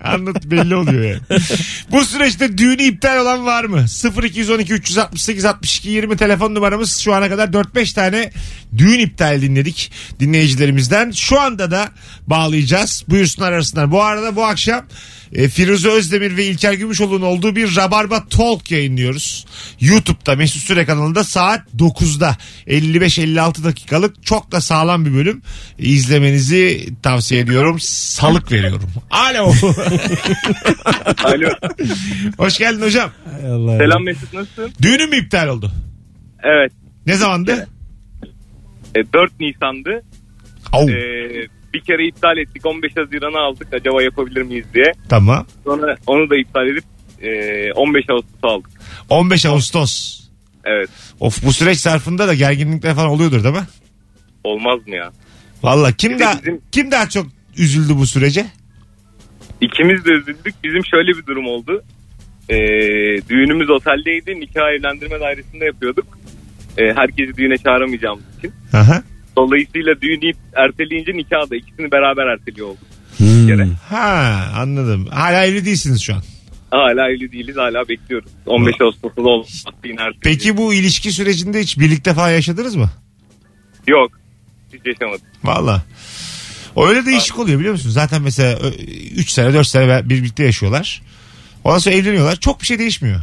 [0.04, 1.40] Anlat belli oluyor yani.
[1.90, 3.84] Bu süreçte düğünü iptal olan var mı?
[4.24, 8.30] 0212 368 62 20 telefon numaramız şu ana kadar 4-5 tane
[8.78, 11.10] düğün iptal dinledik dinleyicilerimizden.
[11.10, 11.88] Şu anda da
[12.26, 13.04] bağlayacağız.
[13.08, 13.90] Buyursunlar arasınlar.
[13.90, 14.84] Bu arada bu akşam
[15.34, 19.46] e, Firuze Özdemir ve İlker Gümüşoğlu'nun olduğu bir Rabarba Talk yayınlıyoruz.
[19.80, 25.42] YouTube'da Mesut Süre kanalında saat 9'da 55-56 dakikalık çok da sağlam bir bölüm.
[25.78, 27.80] İzlemenizi tavsiye ediyorum.
[27.80, 28.90] Salık veriyorum.
[29.10, 29.44] Alo.
[31.24, 31.48] Alo.
[32.36, 33.10] Hoş geldin hocam.
[33.46, 33.78] Allah.
[33.78, 34.72] Selam Mesut nasılsın?
[34.82, 35.72] Düğünün mü iptal oldu?
[36.42, 36.72] Evet.
[37.06, 37.68] Ne zamandı?
[38.94, 40.02] E, 4 Nisan'dı.
[40.72, 40.94] Au, E,
[41.74, 42.66] bir kere iptal ettik.
[42.66, 43.74] 15 Haziran'a aldık.
[43.74, 44.92] Acaba yapabilir miyiz diye.
[45.08, 45.46] tamam.
[45.64, 46.84] Sonra onu da iptal edip
[47.22, 48.70] e, 15 Ağustos'a aldık.
[49.10, 50.20] 15 Ağustos.
[50.64, 50.88] Evet.
[51.20, 53.66] Of bu süreç zarfında da gerginlikler falan oluyordur değil mi?
[54.44, 55.12] Olmaz mı ya?
[55.62, 57.26] Valla kim daha bizim- kim daha çok
[57.58, 58.46] üzüldü bu sürece?
[59.60, 60.54] İkimiz de üzüldük.
[60.64, 61.82] Bizim şöyle bir durum oldu.
[62.48, 62.56] E,
[63.28, 64.40] düğünümüz oteldeydi.
[64.40, 66.18] Nikah evlendirme dairesinde yapıyorduk.
[66.78, 68.52] E, herkesi düğüne çağıramayacağımız için.
[68.72, 69.02] Aha.
[69.36, 72.78] Dolayısıyla düğünü erteleyince nikah da ikisini beraber erteliyor olduk.
[73.16, 73.46] Hmm.
[73.46, 73.68] kere.
[73.88, 75.06] Ha anladım.
[75.06, 76.22] Hala evli değilsiniz şu an.
[76.70, 78.30] Hala evli değiliz hala bekliyoruz.
[78.46, 79.64] 15 Ağustos'ta da olmaz.
[80.22, 82.90] Peki bu ilişki sürecinde hiç birlikte falan yaşadınız mı?
[83.88, 84.10] Yok.
[84.72, 85.22] Hiç yaşamadık.
[85.44, 85.82] Valla.
[86.76, 87.90] O öyle değişik oluyor biliyor musun?
[87.90, 88.58] Zaten mesela
[89.16, 91.02] 3 sene 4 sene birlikte yaşıyorlar.
[91.64, 92.36] Ondan sonra evleniyorlar.
[92.36, 93.20] Çok bir şey değişmiyor.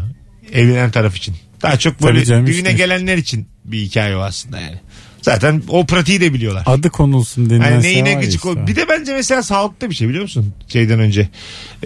[0.53, 1.35] Evlenen taraf için.
[1.61, 2.73] Daha çok böyle Tabii canım düğüne işte.
[2.73, 4.79] gelenler için bir hikaye o aslında yani.
[5.21, 6.63] Zaten o pratiği de biliyorlar.
[6.65, 8.49] Adı konulsun denilen Yani şey neyine var gıcık işte.
[8.49, 8.67] ol.
[8.67, 10.53] Bir de bence mesela sağlıklı bir şey biliyor musun?
[10.67, 11.29] Şeyden önce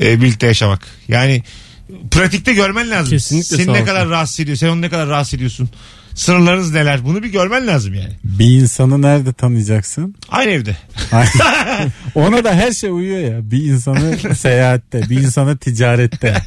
[0.01, 0.81] e, birlikte yaşamak.
[1.07, 1.43] Yani
[2.11, 3.09] pratikte görmen lazım.
[3.09, 3.85] Kesinlikle Seni ne sağlıklı.
[3.85, 4.57] kadar rahatsız ediyor.
[4.57, 5.69] Sen onu ne kadar rahatsız ediyorsun.
[6.15, 7.05] Sınırlarınız neler?
[7.05, 8.13] Bunu bir görmen lazım yani.
[8.23, 10.15] Bir insanı nerede tanıyacaksın?
[10.29, 10.77] Aynı evde.
[12.15, 13.51] Ona da her şey uyuyor ya.
[13.51, 16.37] Bir insanı seyahatte, bir insanı ticarette.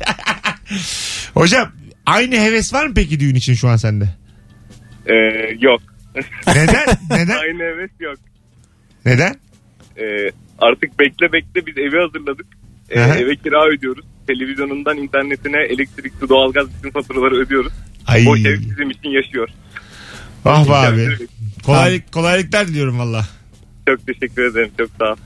[1.35, 1.73] Hocam
[2.07, 4.09] aynı heves var mı peki düğün için şu an sende?
[5.07, 5.13] Ee,
[5.61, 5.81] yok.
[6.47, 6.87] Neden?
[7.11, 7.37] Neden?
[7.39, 8.17] Aynı heves yok.
[9.07, 9.37] Neden?
[9.97, 12.47] Ee, artık bekle bekle biz evi hazırladık.
[12.91, 13.15] Ee, Aha.
[13.17, 14.05] eve kira ödüyoruz.
[14.27, 17.73] Televizyonundan internetine elektrik, su, doğalgaz bütün faturaları ödüyoruz.
[18.07, 18.27] Ay.
[18.27, 19.49] Boş ev bizim için yaşıyor.
[20.45, 21.09] Ah be abi.
[21.67, 23.27] Kolaylık, kolaylıklar diliyorum valla.
[23.89, 24.71] Çok teşekkür ederim.
[24.79, 25.17] Çok sağ ol.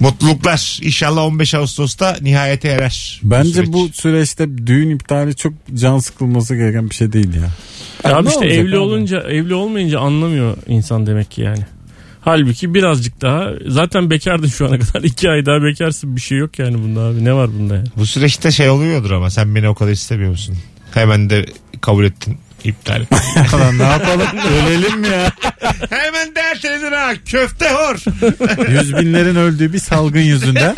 [0.00, 0.78] Mutluluklar.
[0.82, 3.20] İnşallah 15 Ağustos'ta nihayete erer.
[3.22, 3.68] Bence süreç.
[3.72, 7.50] bu süreçte düğün iptali çok can sıkılması gereken bir şey değil ya.
[8.04, 8.78] Ya abi işte evli abi?
[8.78, 11.62] olunca evli olmayınca anlamıyor insan demek ki yani.
[12.20, 16.58] Halbuki birazcık daha zaten bekardın şu ana kadar iki ay daha bekarsın bir şey yok
[16.58, 17.86] yani bunda abi ne var bunda yani.
[17.96, 20.56] Bu süreçte şey oluyordur ama sen beni o kadar istemiyor musun?
[20.94, 21.46] Hemen de
[21.80, 22.38] kabul ettin.
[22.64, 23.04] iptal.
[23.50, 24.26] Falan ne yapalım?
[24.66, 25.32] Ölelim mi ya?
[25.90, 27.12] Hemen de erteledin ha.
[27.26, 27.96] Köfte hor.
[28.70, 30.74] Yüz binlerin öldüğü bir salgın yüzünden.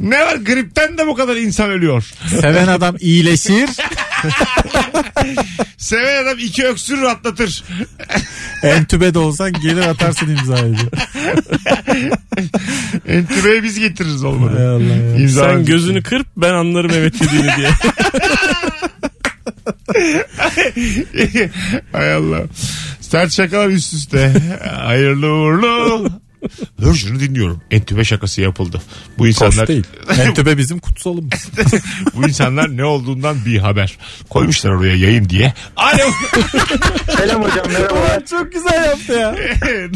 [0.00, 2.04] ne var gripten de bu kadar insan ölüyor.
[2.40, 3.70] Seven adam iyileşir.
[5.76, 7.64] Seven adam iki öksürür atlatır.
[8.62, 10.66] Entübe de olsan gelir atarsın imzayı.
[13.08, 14.70] Entübeye biz getiririz Hay olmadı.
[14.76, 15.16] Allah ya.
[15.16, 15.66] İmza Sen alacak.
[15.66, 17.68] gözünü kırp ben anlarım evet dediğini diye.
[21.92, 22.40] Hay Allah.
[23.00, 24.32] Sert şakalar üst üste.
[24.82, 26.08] Hayırlı uğurlu.
[26.94, 27.62] Şunu dinliyorum.
[27.70, 28.82] Entübe şakası yapıldı.
[29.18, 29.84] Bu insanlar Hoş değil.
[30.20, 31.48] Entübe bizim kutsalımız.
[32.14, 33.98] bu insanlar ne olduğundan bir haber.
[34.30, 35.54] Koymuşlar oraya yayın diye.
[35.76, 35.98] Alo.
[37.16, 38.24] Selam hocam merhabalar.
[38.26, 39.36] Çok güzel yaptı ya.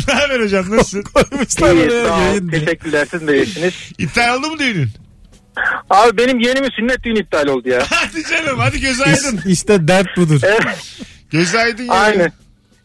[0.09, 1.03] ne haber hocam nasılsın?
[1.03, 2.21] Koymuşlar İyi, oraya sağ ol.
[2.21, 2.65] yayın diye.
[2.65, 3.75] Teşekkürler siz de iyisiniz.
[3.99, 4.89] İptal oldu mu düğünün?
[5.91, 7.83] Abi benim yeğenimin sünnet düğünü iptal oldu ya.
[7.91, 9.37] Hadi canım hadi göz aydın.
[9.37, 10.41] İşte, işte dert budur.
[10.45, 10.97] Evet
[11.31, 11.93] Göz aydın ya.
[11.93, 12.33] aynen.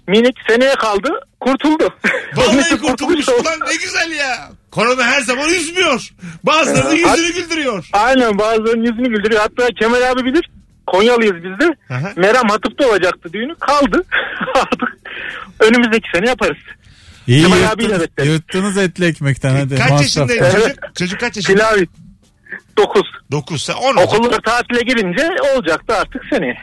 [0.07, 1.09] Minik seneye kaldı
[1.39, 1.93] kurtuldu.
[2.36, 4.50] Vallahi kurtulmuş ulan ne güzel ya.
[4.71, 6.10] Korona her zaman üzmüyor.
[6.43, 7.89] Bazılarının yüzünü güldürüyor.
[7.93, 9.41] Aynen bazılarının yüzünü güldürüyor.
[9.41, 10.50] Hatta Kemal abi bilir.
[10.88, 11.76] Konyalıyız biz de.
[11.89, 12.12] Aha.
[12.15, 13.56] Meram Hatıp'ta olacaktı düğünü.
[13.56, 14.04] Kaldı.
[14.56, 14.97] Artık
[15.60, 16.58] önümüzdeki sene yaparız.
[17.28, 19.76] İyi Kemal yırttınız, abiyle yırttınız etli ekmekten hadi.
[19.76, 20.02] Kaç masraf.
[20.02, 20.54] yaşındaydı Evet.
[20.63, 20.95] çocuk?
[20.95, 21.69] Çocuk kaç yaşında?
[21.69, 21.86] Pilav
[22.78, 23.02] 9.
[23.32, 23.63] 9.
[23.63, 24.13] Sen 10 olacak.
[24.13, 26.58] Okullar tatile girince olacaktı artık seneye.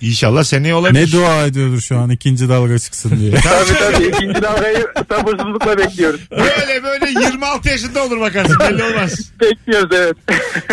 [0.00, 1.00] İnşallah seneye olabilir.
[1.08, 3.30] Ne dua ediyordur şu an ikinci dalga çıksın diye.
[3.42, 6.20] tabii tabii ikinci dalgayı sabırsızlıkla bekliyoruz.
[6.30, 9.30] Böyle böyle 26 yaşında olur bakarsın belli olmaz.
[9.40, 10.16] Bekliyoruz evet.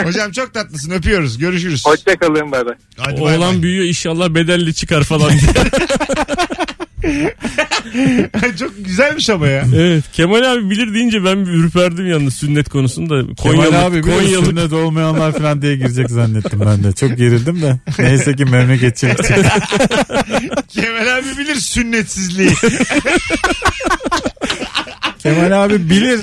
[0.08, 1.86] Hocam çok tatlısın öpüyoruz görüşürüz.
[1.86, 2.76] Hoşçakalın bay bay.
[2.98, 3.62] Hadi bay Oğlan bay.
[3.62, 5.40] büyüyor inşallah bedelli çıkar falan diye.
[8.60, 9.66] çok güzelmiş ama ya.
[9.76, 13.34] evet Kemal abi bilir deyince ben bir ürperdim yalnız sünnet konusunda.
[13.36, 16.92] Kemal Konyalı, abi bir Konyalı sünnet olmayanlar falan diye girecek zannettim ben de.
[16.92, 17.80] Çok gerildim de.
[18.00, 19.52] Neyse ki memleketçilik çıktı.
[20.68, 22.52] Kemal abi bilir sünnetsizliği.
[25.20, 26.20] Kemal abi bilir.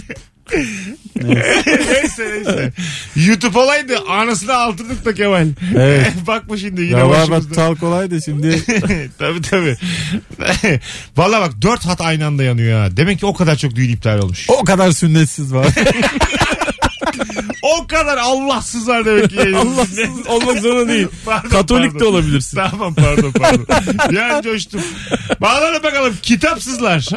[1.23, 2.73] Neyse neyse.
[3.17, 5.47] YouTube olaydı anasını altırdık da Kemal.
[5.77, 6.13] Evet.
[6.27, 7.55] Bak bu şimdi yine Rabarba başımızda.
[7.55, 8.63] tal kolay da şimdi
[9.19, 9.77] tabii tabii.
[11.17, 12.97] Valla bak dört hat aynı anda yanıyor ha.
[12.97, 14.47] Demek ki o kadar çok düğün iptal olmuş.
[14.49, 15.67] o kadar sünnetsiz var.
[17.63, 19.57] O kadar Allahsız var demek ki.
[19.57, 21.09] Allahsız olmak zorunda değil.
[21.25, 22.01] Pardon, Katolik pardon.
[22.01, 22.57] de olabilirsin.
[22.71, 23.67] Tamam pardon pardon.
[24.15, 24.81] ya coştum.
[25.41, 27.09] Bağlanın bakalım kitapsızlar.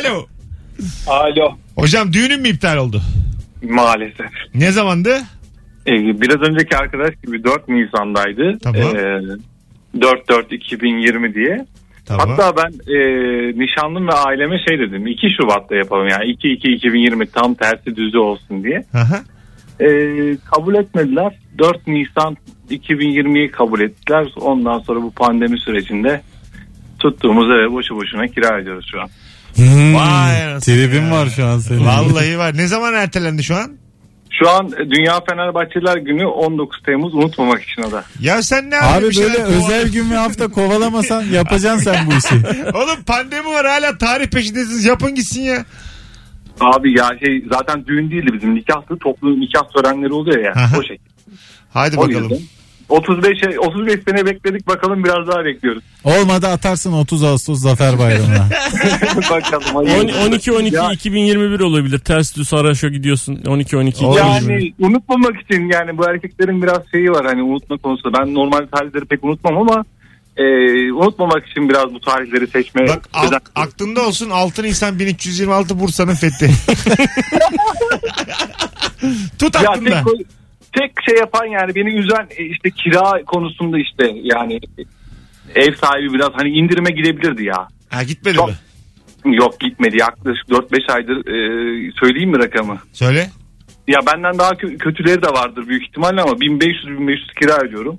[0.00, 0.26] Alo.
[1.06, 1.52] Alo.
[1.76, 3.02] Hocam düğünün mü iptal oldu?
[3.62, 4.30] Maalesef.
[4.54, 5.18] Ne zamandı?
[5.86, 8.58] Ee, biraz önceki arkadaş gibi 4 Nisan'daydı.
[8.62, 8.80] Tamam.
[8.96, 9.20] Ee,
[9.98, 11.66] 4-4-2020 diye.
[12.06, 12.28] Tamam.
[12.28, 12.98] Hatta ben e,
[13.60, 15.06] nişanlım ve aileme şey dedim.
[15.06, 18.84] 2 Şubat'ta yapalım yani 2-2-2020 tam tersi düzü olsun diye.
[18.94, 19.20] Aha.
[19.80, 21.38] Ee, kabul etmediler.
[21.58, 22.36] 4 Nisan
[22.70, 24.26] 2020'yi kabul ettiler.
[24.40, 26.20] Ondan sonra bu pandemi sürecinde
[26.98, 29.08] tuttuğumuz eve boşu boşuna kira ediyoruz şu an.
[29.58, 31.10] Vay anasını ya.
[31.10, 31.86] var şu an senin.
[31.86, 32.56] Vallahi var.
[32.56, 33.72] Ne zaman ertelendi şu an?
[34.30, 38.04] Şu an Dünya Fenerbahçeliler Günü 19 Temmuz unutmamak için o da.
[38.20, 38.98] Ya sen ne Abi?
[38.98, 42.34] Bir böyle şeyler özel gün ve hafta kovalamasan yapacaksın sen bu işi.
[42.74, 44.84] Oğlum pandemi var hala tarih peşindesiniz.
[44.84, 45.64] Yapın gitsin ya.
[46.60, 48.98] Abi ya şey zaten düğün değildi bizim nikahtı.
[48.98, 50.52] Toplu nikah törenleri oluyor ya.
[50.52, 50.78] Aha.
[50.78, 50.98] O şey.
[51.72, 52.22] Hadi O bakalım.
[52.30, 52.46] yüzden.
[52.92, 55.82] 35 şey- 35 sene bekledik bakalım biraz daha bekliyoruz.
[56.04, 58.48] Olmadı atarsın 30 Ağustos Zafer Bayramı'na.
[59.30, 59.74] bakalım.
[59.76, 60.20] On- hayırlısı.
[60.28, 61.98] 12 12 Ya- 2021 olabilir.
[61.98, 63.40] Ters düz Saraş'a gidiyorsun.
[63.48, 64.24] 12 12 Olabilir.
[64.24, 64.52] 2021.
[64.54, 68.18] Yani unutmamak için yani bu erkeklerin biraz şeyi var hani unutma konusunda.
[68.18, 69.84] Ben normal tarihleri pek unutmam ama
[70.36, 70.42] e,
[70.92, 76.50] unutmamak için biraz bu tarihleri seçmeye Bak özen- aklında olsun 6 Nisan 1326 Bursa'nın fethi.
[79.38, 80.04] Tut Ya aklında.
[80.04, 80.26] tek,
[80.72, 84.60] tek şey yapan yani beni üzen e, işte kira konusunda işte yani
[85.54, 87.68] ev sahibi biraz hani indirime gidebilirdi ya.
[87.88, 88.54] Ha gitmedi Çok- mi?
[89.36, 92.78] Yok gitmedi yaklaşık 4-5 aydır e, söyleyeyim mi rakamı?
[92.92, 93.30] Söyle.
[93.88, 97.98] Ya benden daha kö- kötüleri de vardır büyük ihtimalle ama 1500-1500 kira ödüyorum.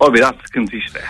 [0.00, 1.00] O biraz sıkıntı işte.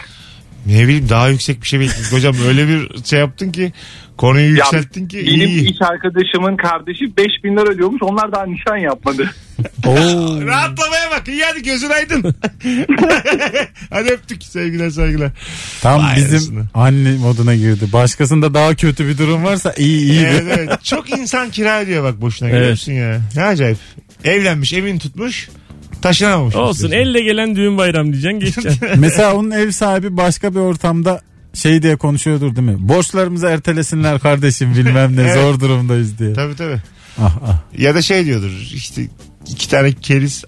[0.66, 2.12] Ne bileyim daha yüksek bir şey bekledik.
[2.12, 3.72] Hocam öyle bir şey yaptın ki
[4.16, 5.70] konuyu yükselttin ki benim iyi.
[5.72, 8.02] iş arkadaşımın kardeşi 5000 lira ödüyormuş.
[8.02, 9.30] Onlar daha nişan yapmadı.
[9.86, 10.46] Oo.
[10.46, 11.28] Rahatlamaya bak.
[11.28, 12.22] İyi hadi gözün aydın.
[13.90, 15.30] hadi öptük sevgiler saygılar.
[15.80, 16.64] Tam Vay bizim arasını.
[16.74, 17.84] anne moduna girdi.
[17.92, 20.20] Başkasında daha kötü bir durum varsa iyi iyi.
[20.22, 20.84] Evet, evet.
[20.84, 22.58] Çok insan kira ediyor bak boşuna Evet.
[22.60, 23.20] görüyorsun ya.
[23.36, 23.78] Ne acayip.
[24.24, 25.48] Evlenmiş evini tutmuş
[26.02, 26.54] taşınamamış.
[26.56, 28.88] Olsun elle gelen düğün bayram diyeceksin geçeceksin.
[28.96, 31.20] Mesela onun ev sahibi başka bir ortamda
[31.54, 32.76] şey diye konuşuyordur değil mi?
[32.88, 35.34] Borçlarımızı ertelesinler kardeşim bilmem ne Evet.
[35.34, 36.32] zor durumdayız diye.
[36.32, 36.78] Tabii tabii.
[37.18, 37.58] Ah, ah.
[37.78, 39.02] Ya da şey diyordur işte
[39.48, 40.44] iki tane keriz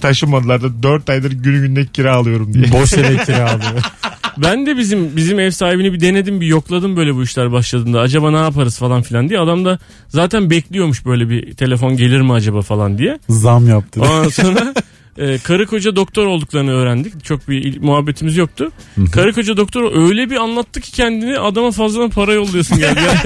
[0.00, 2.72] taşımadılar da dört aydır günü günde kira alıyorum diye.
[2.72, 3.82] Boş eve kiralıyor.
[4.38, 8.00] ben de bizim bizim ev sahibini bir denedim bir yokladım böyle bu işler başladığında.
[8.00, 9.40] Acaba ne yaparız falan filan diye.
[9.40, 13.18] Adam da zaten bekliyormuş böyle bir telefon gelir mi acaba falan diye.
[13.28, 14.00] Zam yaptı.
[14.02, 14.74] Ondan sonra
[15.18, 17.24] e, karı koca doktor olduklarını öğrendik.
[17.24, 18.72] Çok bir il- muhabbetimiz yoktu.
[19.12, 23.00] karı koca doktor öyle bir anlattı ki kendini adama fazladan para yolluyorsun geldi.
[23.06, 23.18] Yani,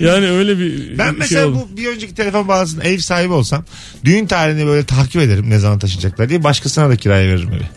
[0.00, 1.66] yani öyle bir Ben şey mesela oldu.
[1.72, 3.64] bu bir önceki telefon bağlantısında ev sahibi olsam
[4.04, 7.68] düğün tarihini böyle takip ederim ne zaman taşıyacaklar diye başkasına da kiraya veririm evi.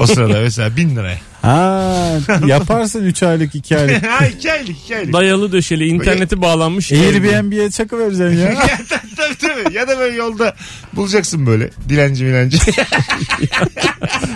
[0.00, 1.20] O sırada mesela bin liraya.
[1.42, 4.06] Ha, yaparsın 3 aylık 2 aylık.
[4.10, 5.12] ha iki aylık iki aylık.
[5.12, 6.92] Dayalı döşeli interneti bağlanmış.
[6.92, 8.52] Airbnb'ye çakı vereceksin ya.
[8.52, 8.56] ya,
[8.88, 9.74] tabii, tabii, tabii.
[9.74, 10.54] Ya da böyle yolda
[10.92, 12.58] bulacaksın böyle dilenci milenci.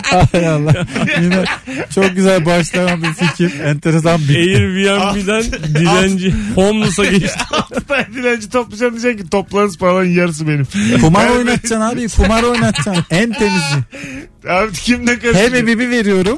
[0.03, 0.85] Hay Allah.
[1.21, 1.43] Yine
[1.95, 3.59] çok güzel başlayan bir fikir.
[3.59, 5.43] Enteresan bir Airbnb'den
[5.75, 7.39] dilenci homeless'a geçti.
[7.51, 10.67] Altı tane dilenci toplayacağım diyeceksin ki toplarınız paranın yarısı benim.
[11.01, 12.07] Kumar oynatacaksın abi.
[12.09, 13.05] Kumar oynatacaksın.
[13.09, 13.75] En temizi.
[14.49, 15.63] Abi kimden Hem karıştırıyor?
[15.63, 16.37] evibi veriyorum.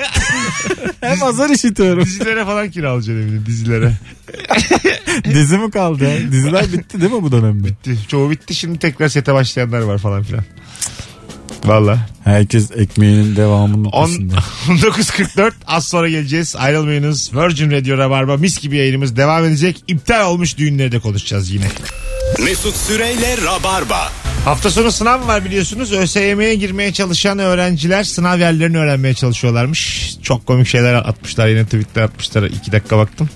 [1.02, 2.06] hem azar işitiyorum.
[2.06, 3.94] Dizilere falan kiralayacaksın evini dizilere.
[5.34, 6.32] Dizi mi kaldı ya?
[6.32, 7.68] Diziler bitti değil mi bu dönemde?
[7.68, 7.98] Bitti.
[8.08, 10.44] Çoğu bitti şimdi tekrar sete başlayanlar var falan filan.
[11.66, 11.98] Valla.
[12.24, 14.34] Herkes ekmeğinin devamını On- peşinde.
[14.68, 16.56] 19.44 az sonra geleceğiz.
[16.56, 17.32] Ayrılmayınız.
[17.34, 19.84] Virgin Radio Rabarba mis gibi yayınımız devam edecek.
[19.88, 21.66] İptal olmuş düğünleri de konuşacağız yine.
[22.44, 24.12] Mesut Süreyle Rabarba.
[24.50, 25.94] Hafta sonu sınav var biliyorsunuz.
[25.94, 30.12] ÖSYM'ye girmeye çalışan öğrenciler sınav yerlerini öğrenmeye çalışıyorlarmış.
[30.24, 32.44] Çok komik şeyler atmışlar yine Twitter atmışlar.
[32.44, 33.30] iki dakika baktım.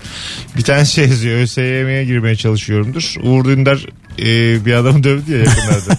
[0.56, 1.38] Bir tane şey yazıyor.
[1.38, 3.14] ÖSYM'ye girmeye çalışıyorumdur.
[3.22, 3.86] Uğur Dündar
[4.18, 5.98] e, bir adamı dövdü ya yakınlarda.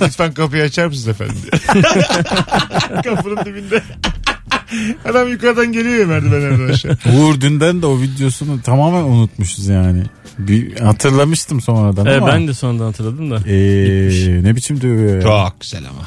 [0.06, 1.82] Lütfen kapıyı açar mısınız efendim diye.
[3.02, 3.82] Kapının dibinde.
[5.04, 6.98] Adam yukarıdan geliyor ya merdivenlerden aşağı.
[7.16, 10.02] Uğur Dünden de o videosunu tamamen unutmuşuz yani.
[10.38, 12.26] Bir hatırlamıştım sonradan Evet, ama.
[12.32, 13.36] ben de sonradan hatırladım da.
[13.48, 15.22] Ee, ne biçim dövüyor ya.
[15.22, 16.02] Çok güzel ama.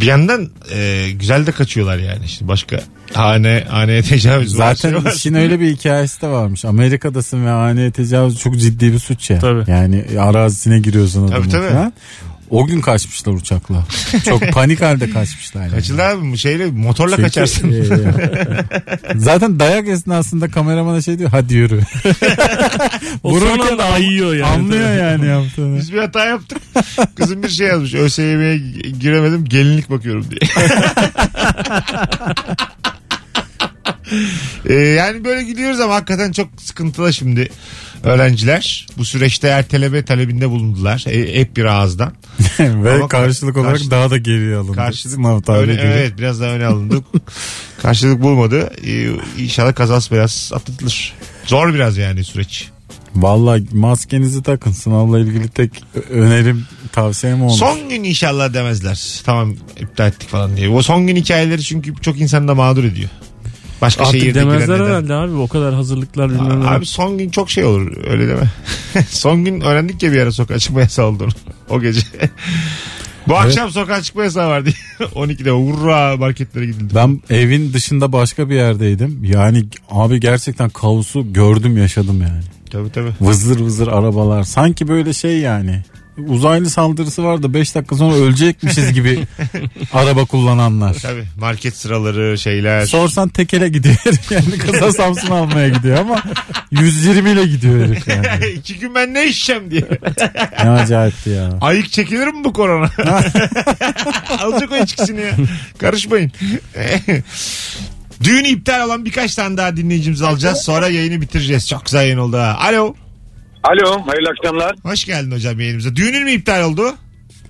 [0.00, 2.28] Bir yandan e, güzel de kaçıyorlar yani.
[2.28, 2.80] Şimdi başka
[3.12, 5.12] hane haneye tecavüz var, Zaten şey var.
[5.12, 6.64] işin öyle bir hikayesi de varmış.
[6.64, 9.38] Amerika'dasın ve haneye tecavüz çok ciddi bir suç ya.
[9.38, 9.70] Tabii.
[9.70, 11.68] Yani arazisine giriyorsun adamın tabii.
[11.68, 11.92] falan.
[12.52, 13.84] O gün kaçmışlar uçakla.
[14.24, 15.62] Çok panik halde kaçmışlar.
[15.62, 15.70] Yani.
[15.70, 17.72] Kaçılır abi şeyle motorla Çünkü, kaçarsın.
[17.72, 17.84] e,
[19.16, 21.80] zaten dayak esnasında kameramana şey diyor hadi yürü.
[23.22, 24.44] O son anda ayıyor yani.
[24.46, 25.78] Anlıyor yani yaptığını.
[25.78, 26.58] Biz bir hata yaptık.
[27.16, 27.94] Kızım bir şey yazmış.
[27.94, 28.58] ÖSYM'ye
[29.00, 30.50] giremedim gelinlik bakıyorum diye.
[34.68, 37.48] Ee, yani böyle gidiyoruz ama hakikaten çok sıkıntılı şimdi
[38.02, 38.86] öğrenciler.
[38.98, 41.04] Bu süreçte erteleme talebinde bulundular.
[41.08, 42.12] E, hep bir ağızdan.
[42.58, 44.76] Ve Ama karşılık olarak karşı- daha da geriye alındı.
[44.76, 47.04] Karşılık Sınav öne, evet biraz daha öne alındık.
[47.82, 48.70] Karşılık bulmadı.
[48.86, 51.14] Ee, inşallah kazası biraz atlatılır.
[51.46, 52.68] Zor biraz yani süreç.
[53.14, 54.72] Vallahi maskenizi takın.
[54.72, 55.70] Sınavla ilgili tek
[56.10, 57.58] önerim tavsiyem olmuş.
[57.58, 59.20] Son gün inşallah demezler.
[59.24, 60.68] Tamam iptal ettik falan diye.
[60.68, 63.10] O son gün hikayeleri çünkü çok insan da mağdur ediyor.
[63.82, 64.86] Başka Artık şehirde demezler girenlerden.
[64.86, 66.68] herhalde abi o kadar hazırlıklar bilmem ne.
[66.68, 68.50] Abi son gün çok şey olur öyle deme.
[69.08, 71.30] son gün öğrendik ya bir ara sokağa çıkma yasağı olduğunu
[71.68, 72.00] o gece.
[73.28, 74.74] Bu akşam sokağa çıkma yasağı var diye.
[75.00, 76.94] 12'de hurra marketlere gidildi.
[76.94, 79.24] Ben evin dışında başka bir yerdeydim.
[79.24, 82.42] Yani abi gerçekten kaosu gördüm yaşadım yani.
[82.70, 83.10] Tabii tabii.
[83.20, 84.42] Vızır vızır arabalar.
[84.44, 85.82] Sanki böyle şey yani.
[86.18, 89.26] Uzaylı saldırısı var da 5 dakika sonra ölecekmişiz gibi
[89.92, 90.94] araba kullananlar.
[90.94, 92.86] Tabii market sıraları şeyler.
[92.86, 96.22] Sorsan tekele gidiyor herif yani kısa Samsun almaya gidiyor ama
[96.70, 98.26] 120 ile gidiyor herif yani.
[98.56, 99.84] İki gün ben ne içeceğim diye.
[100.64, 101.50] Ne acayipti ya.
[101.60, 102.90] Ayık çekilir mi bu korona?
[104.38, 105.36] Alacak o içkisini ya.
[105.78, 106.32] Karışmayın.
[108.24, 110.58] Düğün iptal olan birkaç tane daha dinleyicimizi alacağız.
[110.58, 111.68] Sonra yayını bitireceğiz.
[111.68, 112.56] Çok güzel yayın oldu ha.
[112.60, 112.94] Alo.
[113.62, 114.74] Alo hayırlı akşamlar.
[114.82, 115.96] Hoş geldin hocam yayınımıza.
[115.96, 116.82] Düğünün mü iptal oldu?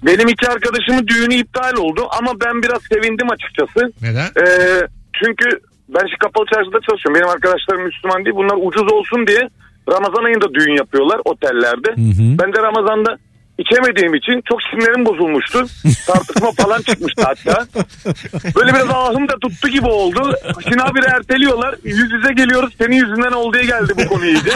[0.06, 3.92] Benim iki arkadaşımın düğünü iptal oldu ama ben biraz sevindim açıkçası.
[4.02, 4.26] Neden?
[4.42, 4.80] Ee,
[5.24, 5.46] çünkü
[5.88, 7.14] ben şimdi kapalı çarşıda çalışıyorum.
[7.14, 8.36] Benim arkadaşlarım Müslüman değil.
[8.36, 9.42] Bunlar ucuz olsun diye
[9.88, 11.90] Ramazan ayında düğün yapıyorlar otellerde.
[12.40, 13.16] Ben de Ramazan'da
[13.62, 15.66] içemediğim için çok sinirlerim bozulmuştu.
[16.06, 17.66] Tartışma falan çıkmıştı hatta.
[18.56, 20.34] Böyle biraz ahım da tuttu gibi oldu.
[20.62, 21.74] Şimdi habire erteliyorlar.
[21.84, 22.74] Yüz yüze geliyoruz.
[22.78, 24.52] Senin yüzünden oldu diye geldi bu konu iyice.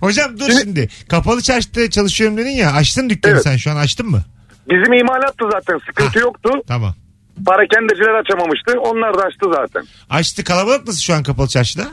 [0.00, 0.88] Hocam dur şimdi.
[1.08, 2.72] Kapalı çarşıda çalışıyorum dedin ya.
[2.72, 3.42] Açtın dükkanı Evet.
[3.42, 4.22] sen şu an açtın mı?
[4.70, 5.80] Bizim imalattı zaten.
[5.86, 6.50] Sıkıntı yoktu.
[6.68, 6.94] Tamam.
[7.46, 8.80] Parakendeciler açamamıştı.
[8.80, 9.84] Onlar da açtı zaten.
[10.10, 11.84] Açtı kalabalık nasıl şu an kapalı çarşıda?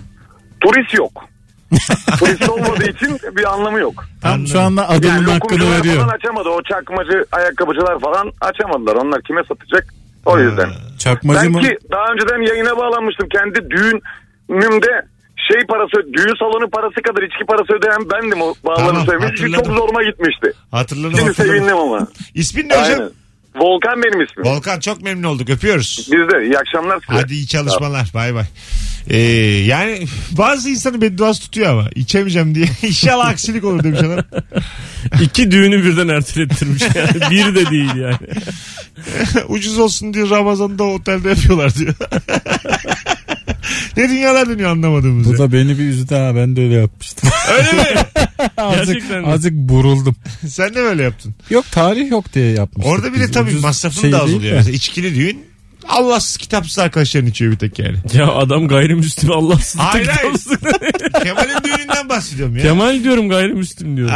[0.62, 1.24] Turist yok.
[2.20, 4.06] Turist olmadığı için bir anlamı yok.
[4.22, 5.96] Tam şu anda adımın Yani hakkını lokumcular veriyor.
[5.96, 6.50] falan açamadı.
[6.50, 8.96] O çakmacı ayakkabıcılar falan açamadılar.
[8.96, 9.94] Onlar kime satacak?
[10.26, 10.70] O yüzden.
[11.00, 11.62] Çakmacı Ben mı?
[11.62, 13.28] ki daha önceden yayına bağlanmıştım.
[13.30, 15.06] Kendi düğünümde
[15.52, 19.38] şey parası, düğün salonu parası kadar içki parası ödeyen bendim o bağlanı Tamam, söylemiş.
[19.38, 19.82] Çünkü çok hatırladım.
[19.84, 20.54] zoruma gitmişti.
[20.72, 21.56] Hatırladım Şimdi hatırladım.
[21.56, 22.08] sevindim ama.
[22.34, 23.00] İsmin ne hocam?
[23.00, 23.10] Aynen.
[23.56, 24.46] Volkan benim ismim.
[24.46, 26.08] Volkan çok memnun olduk öpüyoruz.
[26.12, 27.20] Biz de iyi akşamlar size.
[27.22, 28.12] Hadi iyi çalışmalar.
[28.14, 28.46] Bay bay.
[29.10, 29.18] Ee,
[29.66, 32.66] yani bazı insanı bedduası tutuyor ama içemeyeceğim diye.
[32.84, 34.24] İnşallah aksilik olur demiş adam.
[35.22, 37.10] İki düğünü birden ertelettirmiş yani.
[37.32, 38.18] Bir de değil yani.
[39.48, 41.96] Ucuz olsun diye Ramazan'da otelde yapıyorlar diyor.
[43.98, 45.38] ne dünyalar dönüyor anlamadığımız Bu ya.
[45.38, 47.30] da beni bir üzdü ha ben de öyle yapmıştım.
[47.58, 48.00] Öyle mi?
[48.58, 49.28] azıcık, Gerçekten mi?
[49.28, 50.16] azıcık buruldum.
[50.48, 51.36] Sen de böyle yaptın.
[51.50, 52.94] Yok tarih yok diye yapmıştık.
[52.94, 53.32] Orada biz.
[53.32, 54.56] tabii Ucuz masrafın şey da az oluyor.
[54.58, 55.50] Mesela içkili düğün
[55.88, 57.98] Allahsız kitapsız arkadaşların içiyor bir tek yani.
[58.14, 59.82] Ya adam gayrimüslim Allahsız.
[59.82, 60.34] Hayır, hayır.
[60.34, 60.58] kitapsız.
[61.24, 62.64] Kemal'in düğününden bahsediyorum ya.
[62.64, 64.16] Kemal diyorum gayrimüslim diyorum.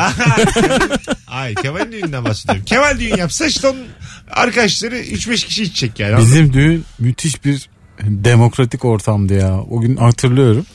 [1.28, 2.66] Ay Kemal'in düğününden bahsediyorum.
[2.66, 3.84] Kemal düğün yapsa işte onun
[4.32, 6.16] arkadaşları 3-5 kişi içecek yani.
[6.16, 7.70] Anladın Bizim düğün müthiş bir
[8.02, 9.62] demokratik ortamdı ya.
[9.70, 10.66] O gün hatırlıyorum.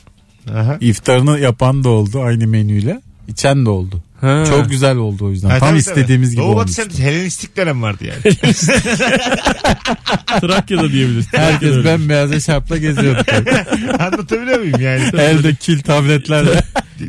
[0.50, 0.76] Aha.
[0.80, 3.00] İftarını yapan da oldu aynı menüyle.
[3.28, 4.02] İçen de oldu.
[4.20, 4.44] Ha.
[4.48, 5.48] Çok güzel oldu o yüzden.
[5.48, 6.36] Ha, Tam tabii, istediğimiz tabii.
[6.36, 6.74] gibi Doğu Batı olmuş.
[6.74, 8.36] semti Helenistik dönem vardı yani.
[10.40, 11.26] Trakya'da diyebiliriz.
[11.32, 13.26] Herkes bembeyaz eşarpla geziyorduk.
[14.00, 15.02] Anlatabiliyor muyum yani?
[15.20, 16.62] Elde kil tabletlerle.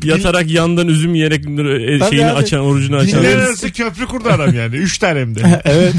[0.04, 2.38] Yatarak yandan üzüm yiyerek e, Tabii şeyini abi.
[2.38, 3.22] açan, orucunu açan.
[3.22, 4.76] Dinler arası köprü kurdu adam yani.
[4.76, 5.62] Üç tane hem de.
[5.66, 5.94] evet.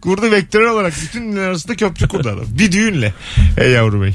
[0.00, 2.44] kurdu vektörel olarak bütün dinler arasında köprü kurdu adam.
[2.58, 3.14] Bir düğünle.
[3.58, 4.14] Ey yavru bey.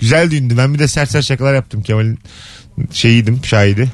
[0.00, 0.54] Güzel düğündü.
[0.58, 1.82] Ben bir de sert sert şakalar yaptım.
[1.82, 2.18] Kemal'in
[2.92, 3.88] şeyiydim şahidi.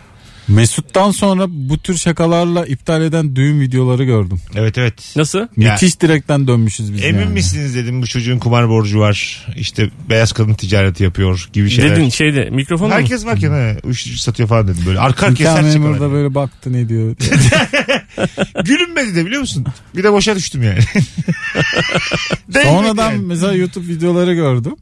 [0.48, 4.40] Mesut'tan sonra bu tür şakalarla iptal eden düğün videoları gördüm.
[4.54, 5.12] Evet evet.
[5.16, 5.38] Nasıl?
[5.38, 7.32] Ya- Müthiş direkten dönmüşüz biz Emin yani.
[7.32, 9.46] misiniz dedim bu çocuğun kumar borcu var.
[9.56, 11.96] İşte beyaz kadın ticareti yapıyor gibi şeyler.
[11.96, 13.00] Dedin şeyde mikrofonla mı?
[13.00, 14.98] Herkes varken ha, uyuşturucu satıyor falan dedim böyle.
[14.98, 16.12] Arka arkaya Nikah sert memuru şakalar.
[16.12, 17.16] böyle baktı ne diyor.
[18.64, 19.64] Gülünmedi de biliyor musun?
[19.96, 20.78] Bir de boşa düştüm yani.
[22.48, 23.22] Değmedi Sonradan yani.
[23.26, 24.72] mesela YouTube videoları gördüm.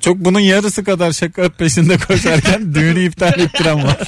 [0.00, 3.98] Çok bunun yarısı kadar şaka peşinde koşarken düğünü iptal ettiren var.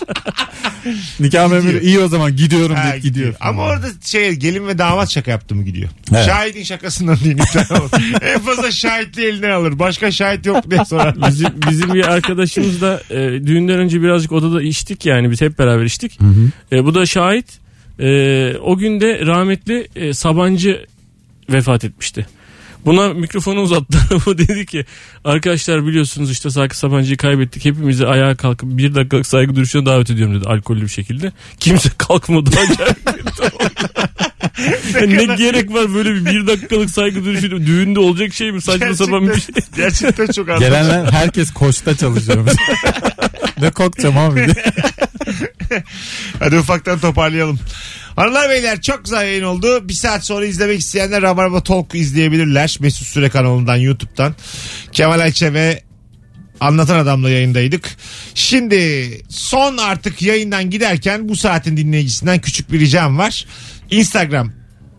[1.21, 3.35] Nikah memuru iyi o zaman gidiyorum Ha, deyip gidiyor.
[3.41, 5.89] Ama orada şey gelin ve damat şaka yaptı mı gidiyor.
[6.15, 6.27] Evet.
[6.27, 7.39] Şahidin şakasından değil.
[7.39, 7.91] iptal olur.
[8.23, 9.79] en fazla şahitliği eline alır.
[9.79, 11.17] Başka şahit yok diye sorar.
[11.29, 13.17] Bizim, bizim bir arkadaşımız da e,
[13.47, 16.19] düğünden önce birazcık odada içtik yani biz hep beraber içtik.
[16.73, 17.47] E, bu da şahit.
[18.01, 20.87] E, o günde rahmetli e, Sabancı
[21.51, 22.27] vefat etmişti.
[22.87, 23.99] Buna mikrofonu uzattı.
[24.27, 24.85] Bu dedi ki
[25.25, 27.65] arkadaşlar biliyorsunuz işte Sakı Sabancı'yı kaybettik.
[27.65, 31.33] Hepimizi ayağa kalkıp bir dakikalık saygı duruşuna davet ediyorum dedi alkollü bir şekilde.
[31.61, 32.51] Kimse kalkmadı.
[32.51, 32.95] Oldu.
[35.07, 39.29] ne gerek var böyle bir bir dakikalık saygı duruşu düğünde olacak şey mi saçma sapan
[39.29, 39.55] bir şey.
[39.77, 40.67] Gerçekten çok anlamlı.
[40.67, 42.49] Gelenler herkes koçta çalışıyor.
[43.61, 44.47] ne kokacağım abi.
[46.39, 47.59] Hadi ufaktan toparlayalım.
[48.19, 49.89] Hanımlar beyler çok güzel yayın oldu.
[49.89, 52.77] Bir saat sonra izlemek isteyenler Rabarba Talk izleyebilirler.
[52.81, 54.35] Mesut Süre kanalından YouTube'dan.
[54.93, 55.83] Kemal Ayçe ve
[56.61, 57.97] Anlatan Adam'la yayındaydık.
[58.35, 63.47] Şimdi son artık yayından giderken bu saatin dinleyicisinden küçük bir ricam var.
[63.91, 64.53] Instagram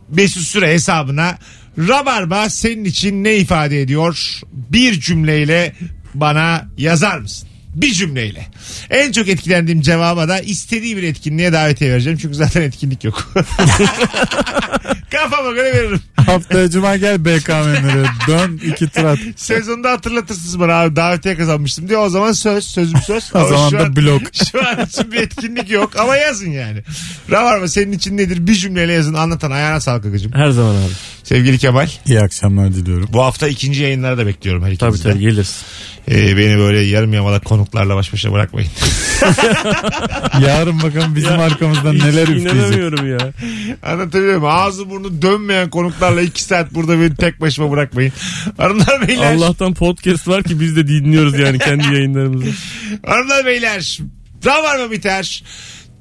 [0.09, 1.37] Mesut Süre hesabına
[1.77, 4.41] Rabarba senin için ne ifade ediyor?
[4.53, 5.75] Bir cümleyle
[6.13, 7.48] bana yazar mısın?
[7.81, 8.47] Bir cümleyle.
[8.89, 12.19] En çok etkilendiğim cevaba da istediği bir etkinliğe davetiye vereceğim.
[12.21, 13.33] Çünkü zaten etkinlik yok.
[15.11, 15.99] Kafama göre veririm.
[16.25, 19.19] Haftaya cuma gel BKM'lere dön iki tur at.
[19.35, 21.97] Sezonda hatırlatırsınız bana abi davetiye kazanmıştım diye.
[21.97, 23.31] O zaman söz, sözüm söz.
[23.35, 24.21] O Ama zaman da an- blok.
[24.51, 26.83] Şu an için bir etkinlik yok ama yazın yani.
[27.31, 28.47] Rabarba senin için nedir?
[28.47, 29.13] Bir cümleyle yazın.
[29.13, 30.31] Anlatan ayağına sağlık Akıcım.
[30.33, 30.91] Her zaman abi.
[31.23, 31.87] Sevgili Kemal.
[32.05, 33.09] İyi akşamlar diliyorum.
[33.13, 35.11] Bu hafta ikinci yayınlara da bekliyorum her Tabii ikinizi de.
[35.13, 35.61] tabii geliriz.
[36.11, 38.69] Ee, beni böyle yarım yamalak konuklarla baş başa bırakmayın.
[40.47, 42.53] Yarın bakalım bizim arkamızdan neler üfleyecek.
[42.53, 43.17] İnanamıyorum ya.
[43.83, 44.45] Anlatabiliyor muyum?
[44.55, 48.13] Ağzı burnu dönmeyen konuklarla iki saat burada beni tek başıma bırakmayın.
[48.57, 49.33] Hanımlar beyler.
[49.33, 52.51] Allah'tan podcast var ki biz de dinliyoruz yani kendi yayınlarımızı.
[53.05, 53.99] Hanımlar beyler.
[54.45, 55.43] Rabarba biter.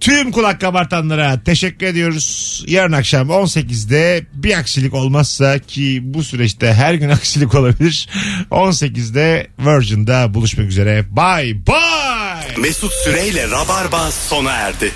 [0.00, 2.64] Tüm kulak kabartanlara teşekkür ediyoruz.
[2.68, 8.08] Yarın akşam 18'de bir aksilik olmazsa ki bu süreçte her gün aksilik olabilir.
[8.50, 11.04] 18'de Virgin'da buluşmak üzere.
[11.10, 12.62] Bye bye.
[12.62, 14.92] Mesut Süreyle Rabarba sona erdi.